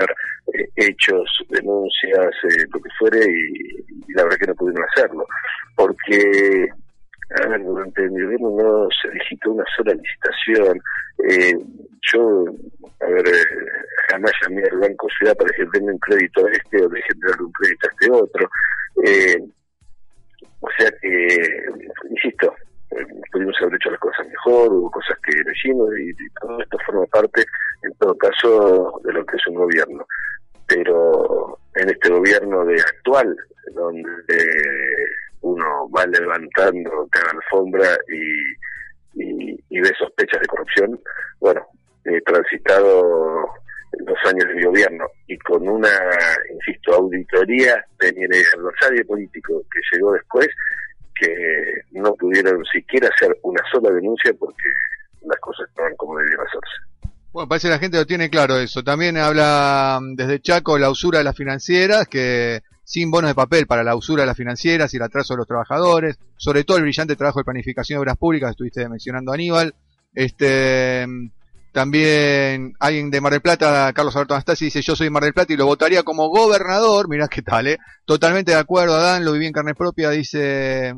[0.55, 2.35] eh, hechos, denuncias,
[2.73, 5.27] lo que fuere, y, la verdad que no pudieron hacerlo,
[5.77, 6.69] porque
[7.31, 10.81] a ver, durante mi gobierno no se licitó una sola licitación.
[12.13, 12.45] yo,
[13.01, 13.25] a ver,
[14.11, 17.45] jamás llamé al Banco Ciudad para decir denme un crédito a este o de darle
[17.45, 18.51] un crédito a este otro.
[19.05, 19.39] Eh,
[20.61, 21.29] o sea que,
[22.11, 22.55] insisto,
[22.91, 27.07] eh, pudimos haber hecho las cosas mejor, hubo cosas que elegimos y, todo esto forma
[27.07, 27.45] parte,
[27.83, 30.07] en todo caso, de lo que es un gobierno.
[30.67, 33.37] Pero en este gobierno de actual,
[33.75, 34.05] donde
[35.45, 41.01] uno va levantando cada alfombra y, y, ve sospechas de corrupción,
[41.39, 41.61] bueno,
[42.05, 43.47] he transitado
[44.07, 45.91] los años de gobierno y con una,
[46.51, 50.49] insisto, auditoría de mi adversario político que llegó después,
[51.15, 51.33] que
[51.93, 54.69] no pudieron siquiera hacer una sola denuncia porque
[55.23, 57.13] las cosas estaban como debían hacerse.
[57.33, 58.83] Bueno, parece que la gente lo tiene claro eso.
[58.83, 63.67] También habla mm, desde Chaco la usura de las financieras, que sin bonos de papel
[63.67, 66.85] para la usura de las financieras y el atraso de los trabajadores, sobre todo el
[66.85, 69.75] brillante trabajo de planificación de obras públicas, estuviste mencionando Aníbal.
[70.15, 71.07] Este,
[71.73, 75.53] también alguien de Mar del Plata, Carlos Alberto Anastasi, dice yo soy Mar del Plata
[75.53, 77.09] y lo votaría como gobernador.
[77.09, 77.79] Mirá qué tal, ¿eh?
[78.05, 80.95] Totalmente de acuerdo, Adán, lo viví en carne propia, dice...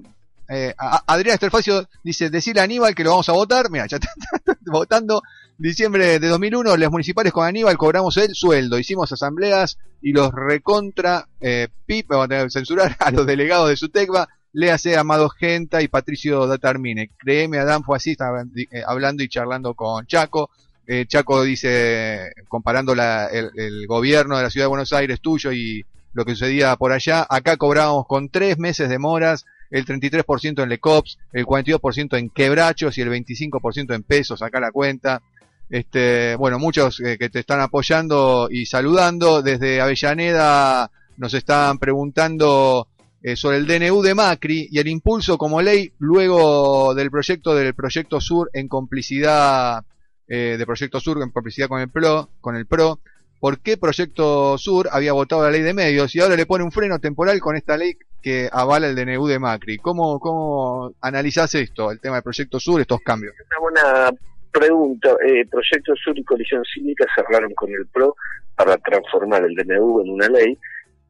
[0.48, 3.68] Eh, Adrián Esterfacio dice, decirle a Aníbal que lo vamos a votar.
[3.68, 4.10] Mira, ya está,
[4.66, 5.22] votando.
[5.58, 8.78] Diciembre de 2001, los municipales con Aníbal cobramos el sueldo.
[8.78, 13.88] Hicimos asambleas y los recontra eh, PIP, vamos a censurar a los delegados de su
[13.88, 14.28] tecba.
[14.52, 17.10] Léase Amado Genta y Patricio Datarmine.
[17.16, 20.50] Créeme, Adán fue así, estaba eh, hablando y charlando con Chaco.
[20.86, 26.26] Eh, Chaco dice, comparando el, gobierno de la ciudad de Buenos Aires tuyo y lo
[26.26, 31.18] que sucedía por allá, acá cobrábamos con tres meses de moras, el 33% en Lecops,
[31.32, 35.22] el 42% en quebrachos y el 25% en pesos, acá la cuenta.
[35.68, 39.42] Este, bueno, muchos eh, que te están apoyando y saludando.
[39.42, 42.88] Desde Avellaneda nos están preguntando
[43.22, 47.74] eh, sobre el DNU de Macri y el impulso como ley luego del proyecto del
[47.74, 49.84] Proyecto Sur en complicidad
[50.28, 53.00] eh, de Proyecto Sur en publicidad con el PRO, con el PRO,
[53.40, 56.72] por qué Proyecto Sur había votado la ley de medios y ahora le pone un
[56.72, 59.78] freno temporal con esta ley que avala el DNU de Macri.
[59.78, 63.34] ¿Cómo, cómo analizás esto, el tema de Proyecto Sur, estos cambios?
[63.60, 64.10] Una
[64.58, 65.16] pregunta.
[65.26, 68.16] Eh, Proyecto Sur y Coalición Cívica cerraron con el PRO
[68.54, 70.58] para transformar el DNU en una ley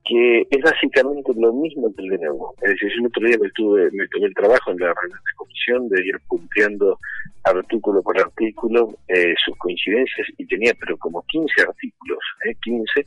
[0.05, 2.55] que es básicamente lo mismo que el DNU.
[2.63, 5.19] Es decir, yo el otro día me, tuve, me tomé el trabajo en la reunión
[5.19, 6.99] de comisión de ir punteando
[7.43, 13.07] artículo por artículo eh, sus coincidencias y tenía pero como 15 artículos, eh, 15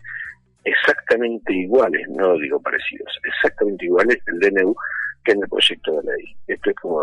[0.65, 4.75] exactamente iguales, no digo parecidos, exactamente iguales el DNU
[5.23, 6.35] que en el proyecto de ley.
[6.47, 7.01] Esto es como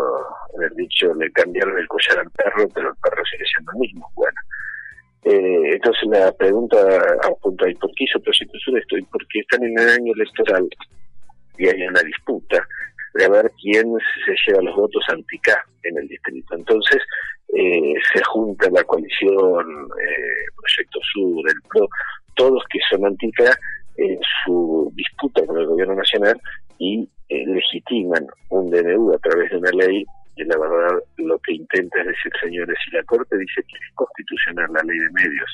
[0.55, 4.11] haber dicho, le cambiaron el collar al perro, pero el perro sigue siendo el mismo.
[4.15, 4.39] Bueno,
[5.23, 6.77] eh, entonces la pregunta
[7.23, 8.95] apunta ahí, ¿por qué hizo Proyecto Sur esto?
[9.11, 10.67] Porque están en el año electoral
[11.57, 12.65] y hay una disputa
[13.13, 13.93] de ver quién
[14.25, 16.55] se lleva los votos anti-K en el distrito.
[16.55, 17.01] Entonces
[17.53, 21.87] eh, se junta la coalición eh, Proyecto Sur, el PRO,
[22.35, 23.43] todos que son anti-K
[23.97, 26.39] en su disputa con el gobierno nacional
[26.77, 31.99] y legitiman un DNU a través de una ley que la verdad lo que intenta
[32.01, 35.49] es decir, señores, si la Corte dice que es constitucional la ley de medios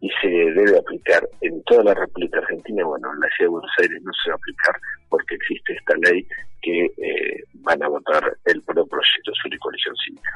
[0.00, 3.70] y se debe aplicar en toda la República Argentina, bueno, en la Ciudad de Buenos
[3.80, 6.26] Aires no se va a aplicar porque existe esta ley
[6.62, 10.30] que eh, van a votar el pro proyecto sur y coalición cívica.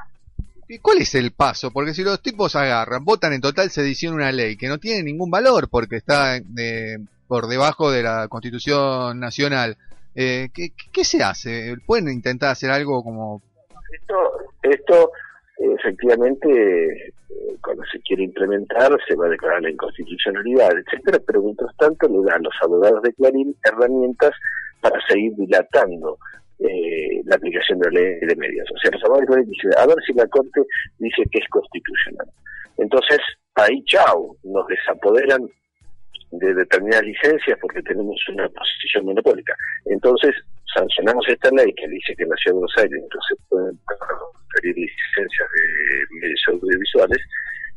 [0.68, 1.70] ¿Y cuál es el paso?
[1.70, 5.30] Porque si los tipos agarran, votan en total sedición una ley que no tiene ningún
[5.30, 9.76] valor porque está eh, por debajo de la Constitución Nacional,
[10.14, 11.74] eh, ¿qué, ¿qué, se hace?
[11.86, 13.42] ¿Pueden intentar hacer algo como
[13.92, 14.14] esto,
[14.62, 15.10] esto
[15.58, 21.74] efectivamente, eh, cuando se quiere implementar, se va a declarar la inconstitucionalidad, etcétera, pero mientras
[21.76, 24.32] tanto le dan los abogados de Clarín herramientas
[24.80, 26.18] para seguir dilatando
[26.58, 28.68] eh, la aplicación de la ley de medios.
[28.74, 30.62] O sea, los abogados dicen, a ver si la Corte
[30.98, 32.26] dice que es constitucional.
[32.78, 33.18] Entonces,
[33.54, 35.48] ahí, chao, nos desapoderan
[36.32, 39.54] de determinadas licencias porque tenemos una posición monopólica.
[39.86, 40.34] Entonces,
[40.74, 43.78] sancionamos esta ley que dice que en la Ciudad de Buenos Aires se pueden
[44.54, 47.18] pedir licencias de medios audiovisuales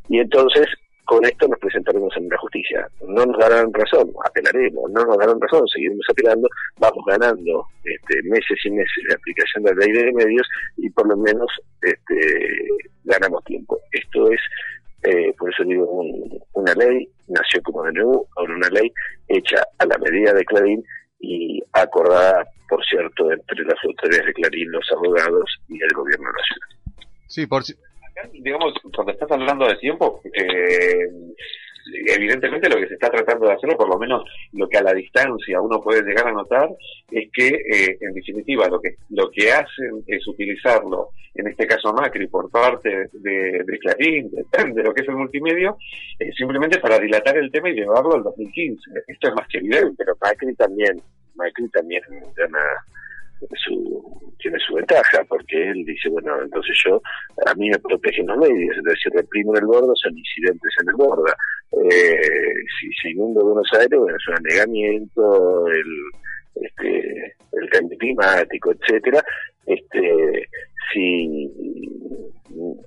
[0.08, 0.66] y entonces
[1.06, 2.88] con esto nos presentaremos en la justicia.
[3.06, 8.58] No nos darán razón, apelaremos, no nos darán razón, seguiremos apelando, vamos ganando este, meses
[8.64, 11.46] y meses de aplicación de la ley de medios y por lo menos
[11.80, 12.68] este,
[13.04, 13.78] ganamos tiempo.
[13.92, 14.40] Esto es,
[15.02, 16.02] eh, por eso digo,
[16.52, 18.92] una ley, nació como de nuevo, una ley
[19.28, 20.84] hecha a la medida de Clarín
[21.20, 27.08] y acordada, por cierto, entre las autoridades de Clarín, los abogados y el gobierno nacional.
[27.26, 27.62] Sí, por,
[28.32, 31.08] digamos, cuando estás hablando de tiempo, eh,
[32.06, 34.92] evidentemente lo que se está tratando de hacer, por lo menos lo que a la
[34.92, 36.68] distancia uno puede llegar a notar,
[37.10, 41.92] es que, eh, en definitiva, lo que lo que hacen es utilizarlo, en este caso
[41.92, 45.76] Macri, por parte de, de Clarín, de, lo que es el multimedio,
[46.18, 48.90] eh, simplemente para dilatar el tema y llevarlo al 2015.
[49.06, 49.94] Esto es más que evidente.
[49.98, 51.00] Pero Macri también,
[51.34, 52.02] Macri también
[52.34, 52.58] gana
[53.54, 57.00] su, tiene su ventaja, porque él dice, bueno, entonces yo,
[57.46, 60.94] a mí me protegen los medios, entonces si reprimo el bordo son incidentes en el
[60.94, 61.36] borda.
[61.90, 68.72] Eh, si se inunda Buenos Aires, bueno, es un anegamiento, el, este, el cambio climático,
[68.72, 69.22] etcétera.
[69.66, 70.48] Este,
[70.92, 71.50] si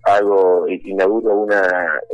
[0.05, 1.61] hago, inauguro una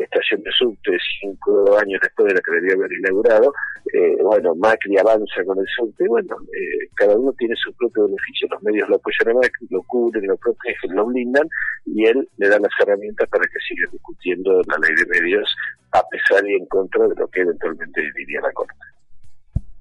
[0.01, 3.53] estación de subte cinco años después de la que debería haber inaugurado,
[3.93, 8.47] eh, bueno, Macri avanza con el subte, bueno, eh, cada uno tiene su propio beneficio,
[8.49, 11.47] los medios lo apoyan a Macri, lo cubren, lo protegen, lo blindan,
[11.85, 15.55] y él le da las herramientas para que siga discutiendo la ley de medios
[15.91, 18.73] a pesar y en contra de lo que eventualmente diría la Corte.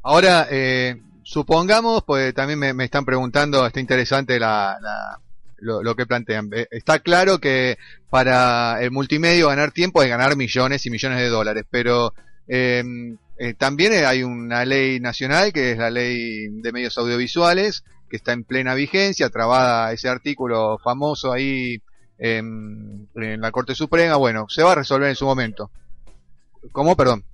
[0.03, 4.79] Ahora, eh, supongamos, pues también me, están preguntando, está interesante la
[5.65, 6.51] lo, que plantean.
[6.53, 7.79] Eh, está claro que
[8.11, 12.15] para el multimedio ganar tiempo es ganar millones y millones de dólares, pero
[12.47, 18.17] em, eh, también hay una ley nacional que es la ley de medios audiovisuales que
[18.17, 21.81] está en plena vigencia, trabada ese artículo famoso ahí
[22.19, 24.17] en la Corte Suprema.
[24.17, 25.71] Bueno, se va a resolver en su momento.
[26.71, 26.97] ¿Cómo?
[26.97, 27.25] Perdón.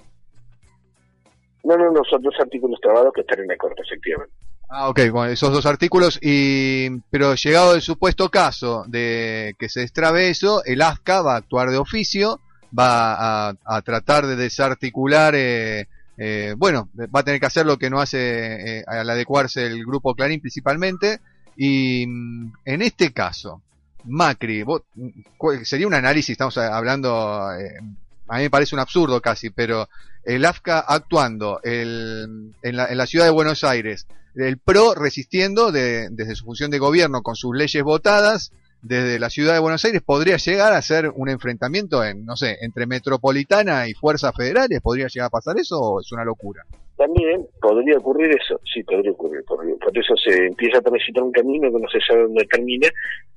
[1.64, 4.34] No, no, no, son dos artículos trabados que están en la Corte, efectivamente.
[4.72, 9.82] Ah, ok, bueno, esos dos artículos, y pero llegado el supuesto caso de que se
[9.82, 12.38] extrabe eso, el ASCA va a actuar de oficio,
[12.76, 17.90] va a, tratar de desarticular, eh, eh, bueno, va a tener que hacer lo que
[17.90, 21.18] no hace eh, al adecuarse el grupo Clarín principalmente,
[21.56, 23.62] y mm, en este caso,
[24.04, 24.64] Macri,
[25.64, 27.48] sería un análisis, estamos hablando,
[28.30, 29.88] a mí me parece un absurdo casi, pero
[30.24, 36.34] el AFCA actuando en, la, en la ciudad de Buenos Aires, el PRO resistiendo desde
[36.36, 40.36] su función de gobierno con sus leyes votadas desde la ciudad de Buenos Aires podría
[40.36, 45.26] llegar a ser un enfrentamiento en, no sé, entre metropolitana y fuerzas federales, ¿podría llegar
[45.26, 46.64] a pasar eso o es una locura?
[47.00, 49.42] También podría ocurrir eso, sí, podría ocurrir.
[49.46, 49.64] Por,
[49.96, 52.88] eso se empieza a transitar un camino que no se sabe dónde termina,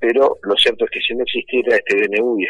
[0.01, 2.47] pero lo cierto es que si no existiera este DNU y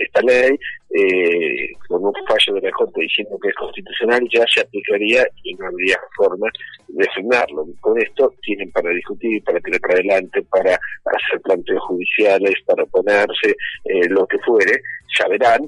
[0.00, 0.56] esta, ley,
[0.88, 5.52] eh, con un fallo de la Corte diciendo que es constitucional, ya se aplicaría y
[5.52, 6.48] no habría forma
[6.88, 7.66] de frenarlo.
[7.82, 13.50] Con esto tienen para discutir, para tirar para adelante, para hacer planteos judiciales, para oponerse,
[13.84, 14.80] eh, lo que fuere,
[15.20, 15.60] ya verán,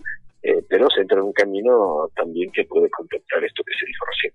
[0.43, 4.05] eh, pero se entra en un camino también que puede contemplar esto que se dijo
[4.07, 4.33] recién.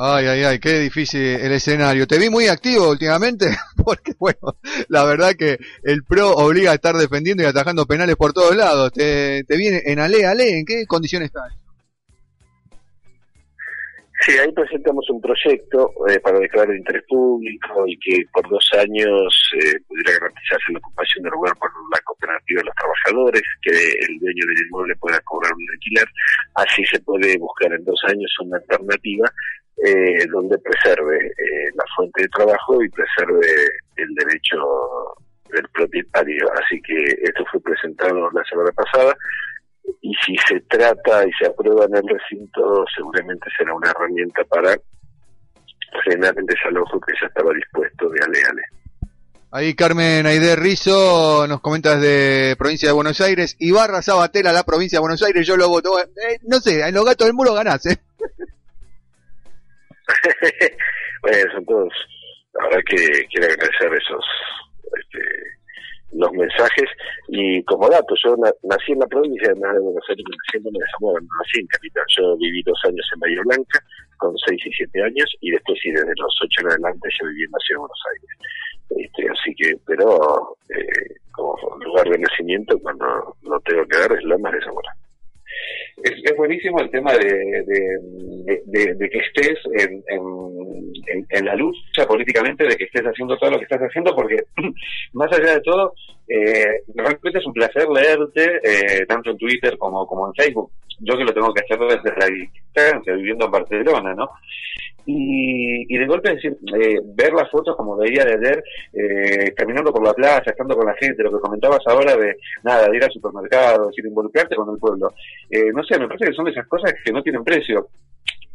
[0.00, 2.06] Ay, ay, ay, qué difícil el escenario.
[2.06, 3.46] Te vi muy activo últimamente,
[3.84, 4.54] porque bueno,
[4.88, 8.92] la verdad que el PRO obliga a estar defendiendo y atajando penales por todos lados.
[8.92, 11.52] Te, te viene en ale, ale, ¿en qué condiciones estás?
[14.20, 18.70] Sí, ahí presentamos un proyecto eh, para declarar de interés público y que por dos
[18.78, 23.70] años eh, pudiera garantizarse la ocupación del lugar por la cooperativa de los trabajadores, que
[23.70, 26.06] el dueño del inmueble pueda cobrar un alquiler.
[26.54, 29.28] Así se puede buscar en dos años una alternativa
[29.84, 31.18] eh, donde preserve
[31.74, 33.46] la fuente de trabajo y preserve
[33.96, 34.56] el derecho
[35.50, 36.46] del propietario.
[36.54, 39.16] Así que esto fue presentado la semana pasada
[40.02, 44.76] y si se trata y se aprueba en el recinto, seguramente será una herramienta para
[46.04, 48.62] frenar el desalojo que ya estaba dispuesto de Ale Ale.
[49.50, 53.56] Ahí Carmen Aide Rizo nos comenta desde provincia de Buenos Aires.
[53.58, 55.98] Ibarra Sabatella, la provincia de Buenos Aires, yo lo voto.
[55.98, 57.98] Eh, no sé, en los gatos del muro ganás, ¿eh?
[61.66, 61.88] bueno.
[62.54, 62.96] La verdad que
[63.30, 64.24] quiero agradecer esos
[64.98, 65.20] este,
[66.12, 66.88] los mensajes
[67.28, 68.34] y como dato, yo
[68.64, 72.80] nací en la provincia de Buenos Aires, nací en nací en Capital, yo viví dos
[72.84, 73.78] años en Bahía Blanca,
[74.16, 77.44] con 6 y 7 años y después sí desde los 8 en adelante yo viví
[77.44, 78.30] en la Ciudad de Buenos Aires.
[78.88, 81.54] Este, así que, pero eh, como
[81.84, 84.92] lugar de nacimiento cuando lo tengo que ver es Lomas de Zamora
[86.02, 87.64] es, es buenísimo el tema de,
[88.72, 94.14] que estés en, la lucha políticamente, de que estés haciendo todo lo que estás haciendo,
[94.14, 94.36] porque
[95.12, 95.94] más allá de todo,
[96.28, 100.70] eh, realmente es un placer leerte, eh, tanto en Twitter como, como en Facebook.
[101.00, 104.28] Yo que lo tengo que hacer desde la distancia, viviendo en Barcelona, ¿no?
[105.10, 108.62] Y, y de golpe decir, eh, ver las fotos como veía de ayer,
[108.92, 112.88] eh, caminando por la plaza, estando con la gente, lo que comentabas ahora de nada,
[112.88, 115.14] de ir al supermercado, decir, involucrarte con el pueblo.
[115.48, 117.88] Eh, no sé, me parece que son esas cosas que no tienen precio.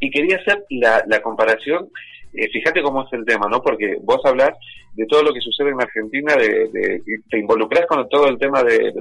[0.04, 1.88] Y quería hacer la, la comparación,
[2.34, 3.62] eh, fíjate cómo es el tema, ¿no?
[3.62, 4.50] Porque vos hablas
[4.92, 8.62] de todo lo que sucede en Argentina, de, de te involucras con todo el tema
[8.62, 8.92] de,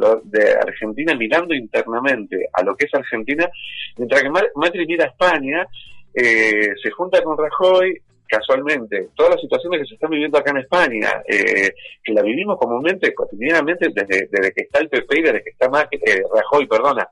[0.66, 3.50] Argentina mirando internamente a lo que es Argentina,
[3.98, 5.68] mientras que Macri mira a España
[6.14, 8.02] eh, se junta con Rajoy,
[8.34, 11.72] casualmente, todas las situaciones que se están viviendo acá en España, eh,
[12.04, 16.24] que la vivimos comúnmente, cotidianamente, desde, que está el PP y desde que está eh,
[16.34, 17.08] Rajoy, perdona,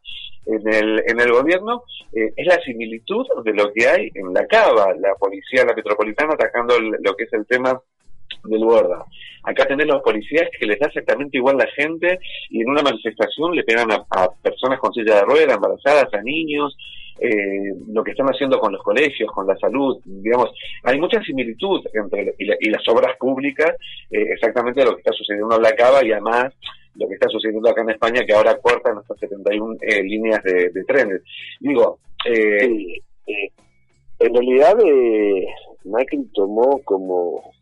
[0.47, 4.47] en el, en el gobierno, eh, es la similitud de lo que hay en la
[4.47, 7.79] Cava, la policía, la metropolitana atacando lo que es el tema
[8.43, 9.05] del Borda.
[9.43, 12.19] Acá tenés los policías que les da exactamente igual la gente
[12.49, 16.21] y en una manifestación le pegan a, a personas con silla de ruedas, embarazadas, a
[16.21, 16.75] niños,
[17.19, 20.49] eh, lo que están haciendo con los colegios, con la salud, digamos,
[20.83, 23.71] hay mucha similitud entre y, las obras públicas,
[24.09, 26.53] eh, exactamente lo que está sucediendo en la Cava y además
[26.95, 30.83] lo que está sucediendo acá en España, que ahora cortan hasta 71 eh, líneas de,
[30.87, 31.21] trenes.
[31.59, 32.99] Digo, eh,
[34.19, 34.75] en realidad
[35.85, 37.53] Macri tomó como,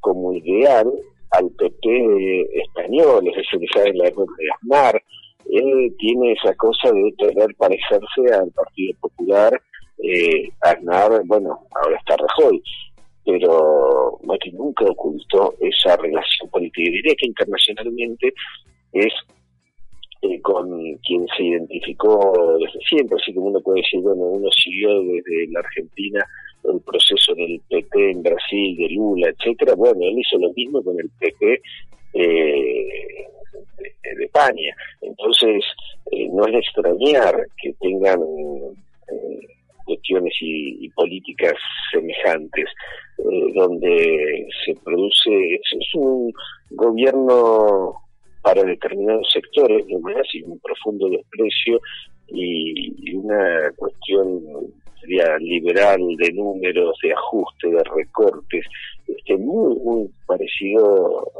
[0.00, 0.92] como ideal
[1.30, 5.02] al PP español, es decir, en la época de Aznar,
[5.50, 9.60] él tiene esa cosa de tener parecerse al Partido Popular,
[10.02, 12.62] eh, Aznar, bueno, ahora está Rajoy,
[13.24, 16.90] pero Macri nunca ocultó esa relación política.
[16.90, 18.34] Diría que internacionalmente
[18.92, 19.12] es
[20.22, 20.70] eh, con
[21.06, 25.60] quien se identificó desde siempre, así como uno puede decir, bueno, uno siguió desde la
[25.60, 26.24] Argentina
[26.64, 30.96] el proceso del PP en Brasil, de Lula, etcétera, bueno, él hizo lo mismo con
[31.00, 31.60] el PP
[32.14, 34.74] eh, de, España.
[35.00, 35.64] Entonces,
[36.10, 39.40] eh, no es de extrañar que tengan eh,
[39.84, 41.54] cuestiones y, políticas
[41.90, 42.66] semejantes,
[43.18, 46.32] eh, donde se produce, es un
[46.70, 47.94] gobierno
[48.42, 51.80] para determinados sectores, y un profundo desprecio
[52.28, 54.72] y una cuestión
[55.02, 58.64] sería liberal de números, de ajuste, de recortes,
[59.06, 61.32] este, muy, muy parecido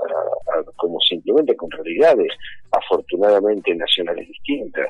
[0.55, 2.33] a, como simplemente con realidades
[2.71, 4.89] afortunadamente nacionales distintas.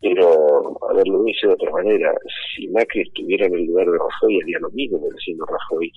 [0.00, 2.14] Pero, a ver, lo dice de otra manera,
[2.54, 5.90] si Macri estuviera en el lugar de Rajoy, haría lo mismo que diciendo Rajoy,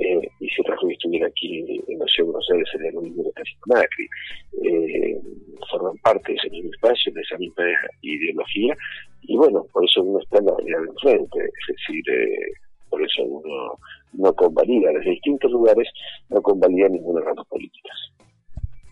[0.00, 3.42] eh, y si Rajoy estuviera aquí en la ciudad de Buenos lo mismo que está
[3.42, 4.08] haciendo Macri.
[4.64, 5.20] Eh,
[5.70, 7.64] forman parte de ese mismo espacio, de esa misma
[8.00, 8.74] ideología,
[9.22, 12.52] y bueno, por eso uno está en la realidad de enfrente, es decir, eh,
[12.88, 13.78] por eso uno
[14.12, 15.88] no convalida desde distintos lugares,
[16.28, 18.12] no convalida ninguna de las políticas.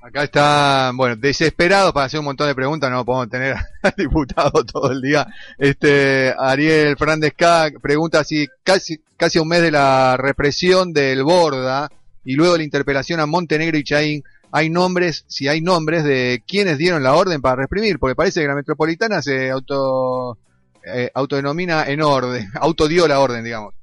[0.02, 4.64] Acá está, bueno, desesperado para hacer un montón de preguntas, no podemos tener al diputado
[4.64, 5.26] todo el día.
[5.58, 11.90] Este, Ariel Fernández K pregunta si casi, casi un mes de la represión del Borda
[12.24, 16.78] y luego la interpelación a Montenegro y Chaín, hay nombres, si hay nombres de quienes
[16.78, 20.38] dieron la orden para reprimir, porque parece que la metropolitana se auto,
[20.82, 23.74] eh, autodenomina en orden, autodió la orden, digamos.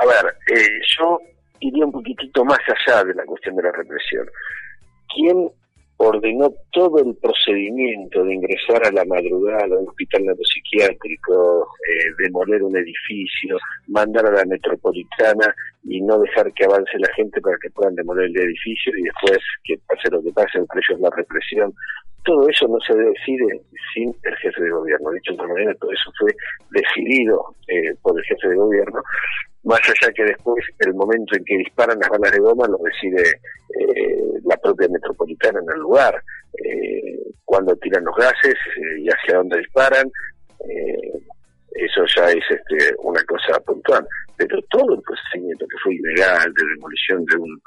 [0.00, 1.18] A ver, eh, yo
[1.60, 4.26] iría un poquitito más allá de la cuestión de la represión.
[5.12, 5.50] ¿Quién
[5.98, 12.62] ordenó todo el procedimiento de ingresar a la madrugada a un hospital neuropsiquiátrico, eh, demoler
[12.62, 15.52] un edificio, mandar a la metropolitana
[15.84, 19.38] y no dejar que avance la gente para que puedan demoler el edificio y después
[19.64, 21.74] que pase lo que pase, entre ellos la represión.
[22.24, 23.60] Todo eso no se decide
[23.92, 25.10] sin el jefe de gobierno.
[25.10, 26.30] Dicho de otra manera, todo eso fue
[26.70, 29.02] decidido eh, por el jefe de gobierno
[29.68, 33.22] más allá que después el momento en que disparan las balas de goma lo decide
[33.78, 36.14] eh, la propia metropolitana en el lugar,
[36.64, 40.10] eh, cuando tiran los gases eh, y hacia dónde disparan,
[41.74, 44.06] eso ya es este, una cosa puntual,
[44.36, 47.60] pero todo el procedimiento que fue ilegal de demolición de un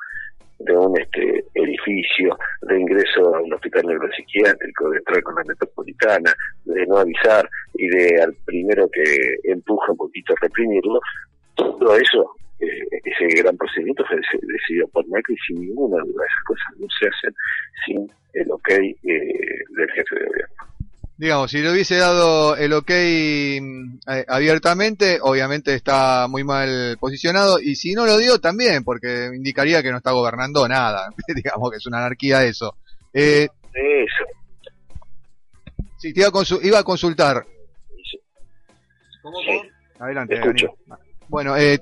[0.60, 6.32] de un este edificio, de ingreso a un hospital neuropsiquiátrico, de entrar con la metropolitana,
[6.66, 9.04] de no avisar y de al primero que
[9.46, 11.00] empuja un poquito a reprimirlo,
[11.80, 16.24] todo eso, eh, ese gran procedimiento fue decidido por Macri sin ninguna duda.
[16.26, 17.36] Esas cosas no se hacen
[17.86, 20.56] sin el ok eh, del jefe de gobierno.
[21.18, 23.60] digamos, si le hubiese dado el ok eh,
[24.28, 29.92] abiertamente, obviamente está muy mal posicionado, y si no lo dio también, porque indicaría que
[29.92, 32.76] no está gobernando nada, digamos que es una anarquía eso.
[33.14, 34.24] Eh, eso.
[35.98, 37.46] Sí, te iba a, iba a consultar.
[39.22, 39.38] ¿Cómo,
[40.00, 40.42] Adelante.
[41.32, 41.80] Bueno, eh,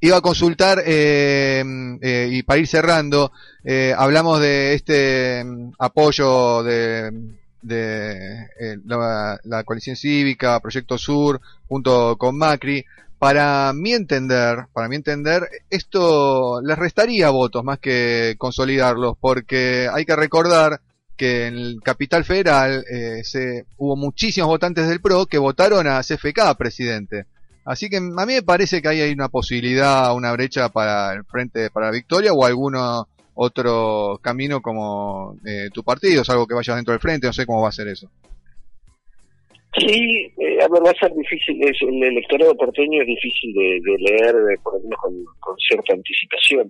[0.00, 1.62] iba a consultar, eh,
[2.00, 3.30] eh, y para ir cerrando,
[3.62, 7.12] eh, hablamos de este mm, apoyo de
[7.60, 12.82] de eh, la, coalición cívica, Proyecto Sur, junto con Macri.
[13.18, 20.06] Para mi entender, para mi entender, esto les restaría votos más que consolidarlos, porque hay
[20.06, 20.80] que recordar
[21.18, 26.00] que en el Capital Federal eh, se, hubo muchísimos votantes del PRO que votaron a
[26.00, 27.26] CFK presidente.
[27.70, 31.22] Así que a mí me parece que ahí hay una posibilidad, una brecha para el
[31.22, 36.54] Frente para la Victoria o alguno otro camino como eh, tu partido, es algo que
[36.56, 38.10] vaya dentro del frente, no sé cómo va a ser eso.
[39.78, 44.34] Sí, eh, a ver, va a ser difícil, el electorado porteño es difícil de, leer,
[44.64, 44.98] por lo menos
[45.38, 46.68] con, cierta anticipación.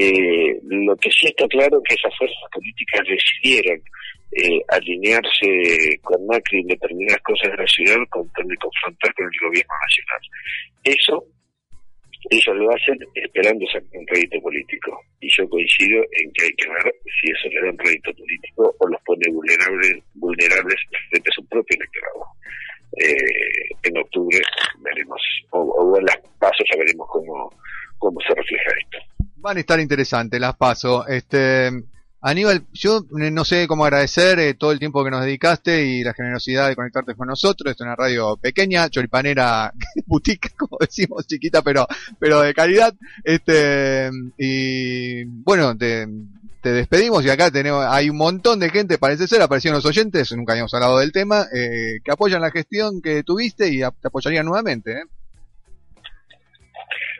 [0.00, 3.80] Eh, lo que sí está claro es que esas fuerzas políticas decidieron
[4.68, 9.74] alinearse con Macri en determinadas cosas de la ciudad con de confrontar con el gobierno
[9.82, 10.20] nacional.
[10.82, 11.26] Eso
[12.30, 14.98] ellos lo hacen esperando un rédito político.
[15.20, 18.74] Y yo coincido en que hay que ver si eso le da un rédito político
[18.78, 20.76] o los pone vulnerables, vulnerables
[21.10, 22.24] frente a su propio electorado.
[22.96, 24.38] Eh, en octubre
[24.80, 25.20] veremos,
[25.50, 27.50] o, o, en las pasos ya veremos cómo,
[27.98, 28.98] cómo se refleja esto.
[29.36, 31.04] Van a estar interesantes las pasos.
[31.08, 31.70] Este,
[32.26, 36.14] Aníbal, yo no sé cómo agradecer eh, todo el tiempo que nos dedicaste y la
[36.14, 37.70] generosidad de conectarte con nosotros.
[37.70, 39.70] Esto es una radio pequeña, choripanera,
[40.06, 41.86] boutique, como decimos, chiquita, pero,
[42.18, 42.94] pero de calidad.
[43.22, 44.08] Este,
[44.38, 46.06] y bueno, te,
[46.62, 50.54] despedimos y acá tenemos, hay un montón de gente, parece ser, aparecieron los oyentes, nunca
[50.54, 54.92] habíamos hablado del tema, eh, que apoyan la gestión que tuviste y te apoyarían nuevamente.
[54.92, 55.04] ¿eh?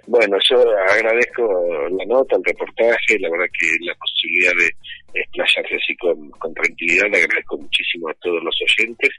[0.06, 0.56] Bueno, yo
[0.90, 4.70] agradezco la nota, el reportaje, la verdad que la posibilidad de
[5.76, 9.10] así con, tranquilidad, le agradezco muchísimo a todos los oyentes.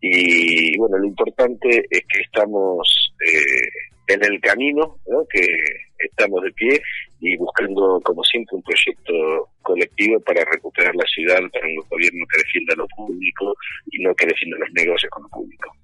[0.00, 4.98] Y bueno, lo importante es que estamos eh, en el camino,
[5.30, 5.46] que
[5.98, 6.80] estamos de pie
[7.20, 12.38] y buscando como siempre un proyecto colectivo para recuperar la ciudad, para un gobierno que
[12.38, 13.54] defienda lo público
[13.90, 15.74] y no que defienda los negocios con lo público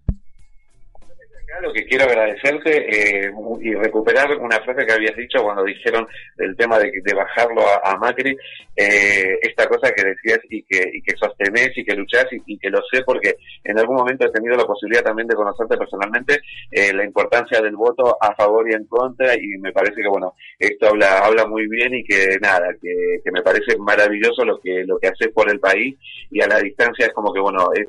[1.61, 6.57] lo que quiero agradecerte eh, y recuperar una frase que habías dicho cuando dijeron del
[6.57, 8.37] tema de, bajarlo a, Macri,
[8.77, 12.71] eh, esta cosa que decías y que, y que sostenés y que luchás y, que
[12.71, 16.41] lo sé porque en algún momento he tenido la posibilidad también de conocerte personalmente,
[16.71, 20.35] eh, la importancia del voto a favor y en contra y me parece que bueno,
[20.59, 24.99] esto habla, habla muy bien y que nada, que, me parece maravilloso lo que, lo
[24.99, 25.97] que haces por el país
[26.31, 27.89] y a la distancia es como que bueno, es,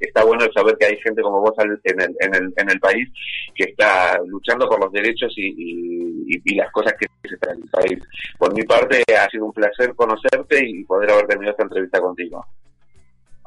[0.00, 3.08] está bueno saber que hay gente como vos en el, en el, en el país
[3.54, 8.02] que está luchando por los derechos y, y, las cosas que necesita el país.
[8.38, 12.44] Por mi parte, ha sido un placer conocerte y poder haber tenido esta entrevista contigo.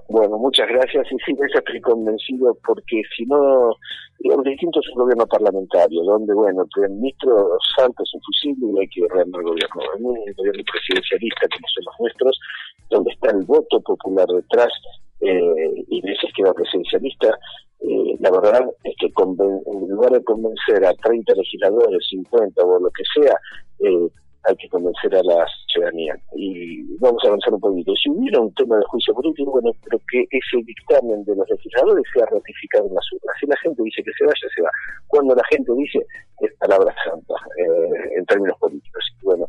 [0.10, 1.06] Bueno, muchas gracias.
[1.12, 3.72] Y sí, eso estoy convencido porque si no,
[4.20, 8.80] digamos, distinto es un gobierno parlamentario, donde, bueno, el primer ministro salta es infusible y
[8.80, 9.82] hay que rearmar el gobierno.
[9.98, 12.40] En gobierno presidencialista como son los nuestros,
[12.90, 14.72] donde está el voto popular detrás
[15.20, 17.38] eh, y de ese esquema presidencialista,
[17.82, 22.90] eh, la verdad es que en lugar de convencer a 30 legisladores, 50 o lo
[22.92, 23.36] que sea,
[23.80, 24.10] eh,
[24.44, 26.16] hay que convencer a la ciudadanía.
[26.36, 27.94] Y vamos a avanzar un poquito.
[27.96, 32.04] Si hubiera un tema de juicio político, bueno, pero que ese dictamen de los legisladores
[32.14, 33.36] sea ratificado en las urnas.
[33.40, 34.70] Si la gente dice que se vaya, se va.
[35.08, 36.00] Cuando la gente dice,
[36.42, 39.04] es palabra santa eh, en términos políticos.
[39.24, 39.46] Bueno,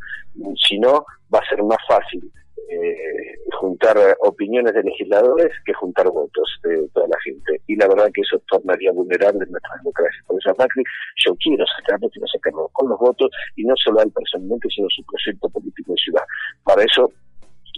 [0.56, 2.30] si no, va a ser más fácil
[2.70, 7.60] eh, juntar opiniones de legisladores que juntar votos de toda la gente.
[7.66, 10.22] Y la verdad que eso tornaría vulnerable nuestra democracia.
[10.26, 10.82] Por eso Macri
[11.24, 14.88] yo quiero sacarlo, quiero sacarlo con los votos y no solo a él personalmente, sino
[14.90, 16.22] su proyecto político de ciudad.
[16.64, 17.10] Para eso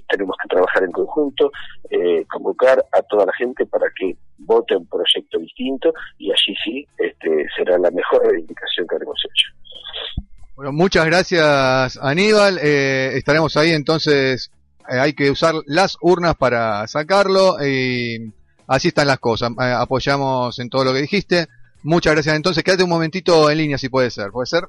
[0.09, 1.51] tenemos que trabajar en conjunto,
[1.89, 6.87] eh, convocar a toda la gente para que vote un proyecto distinto y allí sí
[6.99, 10.27] este, será la mejor reivindicación que habremos hecho.
[10.57, 12.59] Bueno, muchas gracias Aníbal.
[12.63, 14.51] Eh, estaremos ahí entonces
[14.99, 18.33] hay que usar las urnas para sacarlo y
[18.67, 19.51] así están las cosas.
[19.51, 21.47] Eh, apoyamos en todo lo que dijiste.
[21.83, 22.37] Muchas gracias.
[22.37, 24.31] Entonces, quédate un momentito en línea si puede ser.
[24.31, 24.65] ¿Puede ser?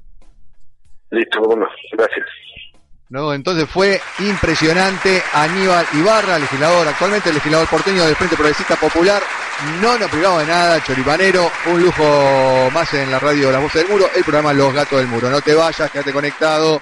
[1.10, 2.26] Listo, bueno, gracias.
[3.10, 9.22] No, entonces fue impresionante Aníbal Ibarra, legislador, actualmente legislador porteño del Frente Progresista Popular.
[9.82, 11.52] No nos privamos de nada, choripanero.
[11.66, 15.10] Un lujo más en la radio La Voz del Muro, el programa Los Gatos del
[15.10, 15.30] Muro.
[15.30, 16.82] No te vayas, quédate conectado.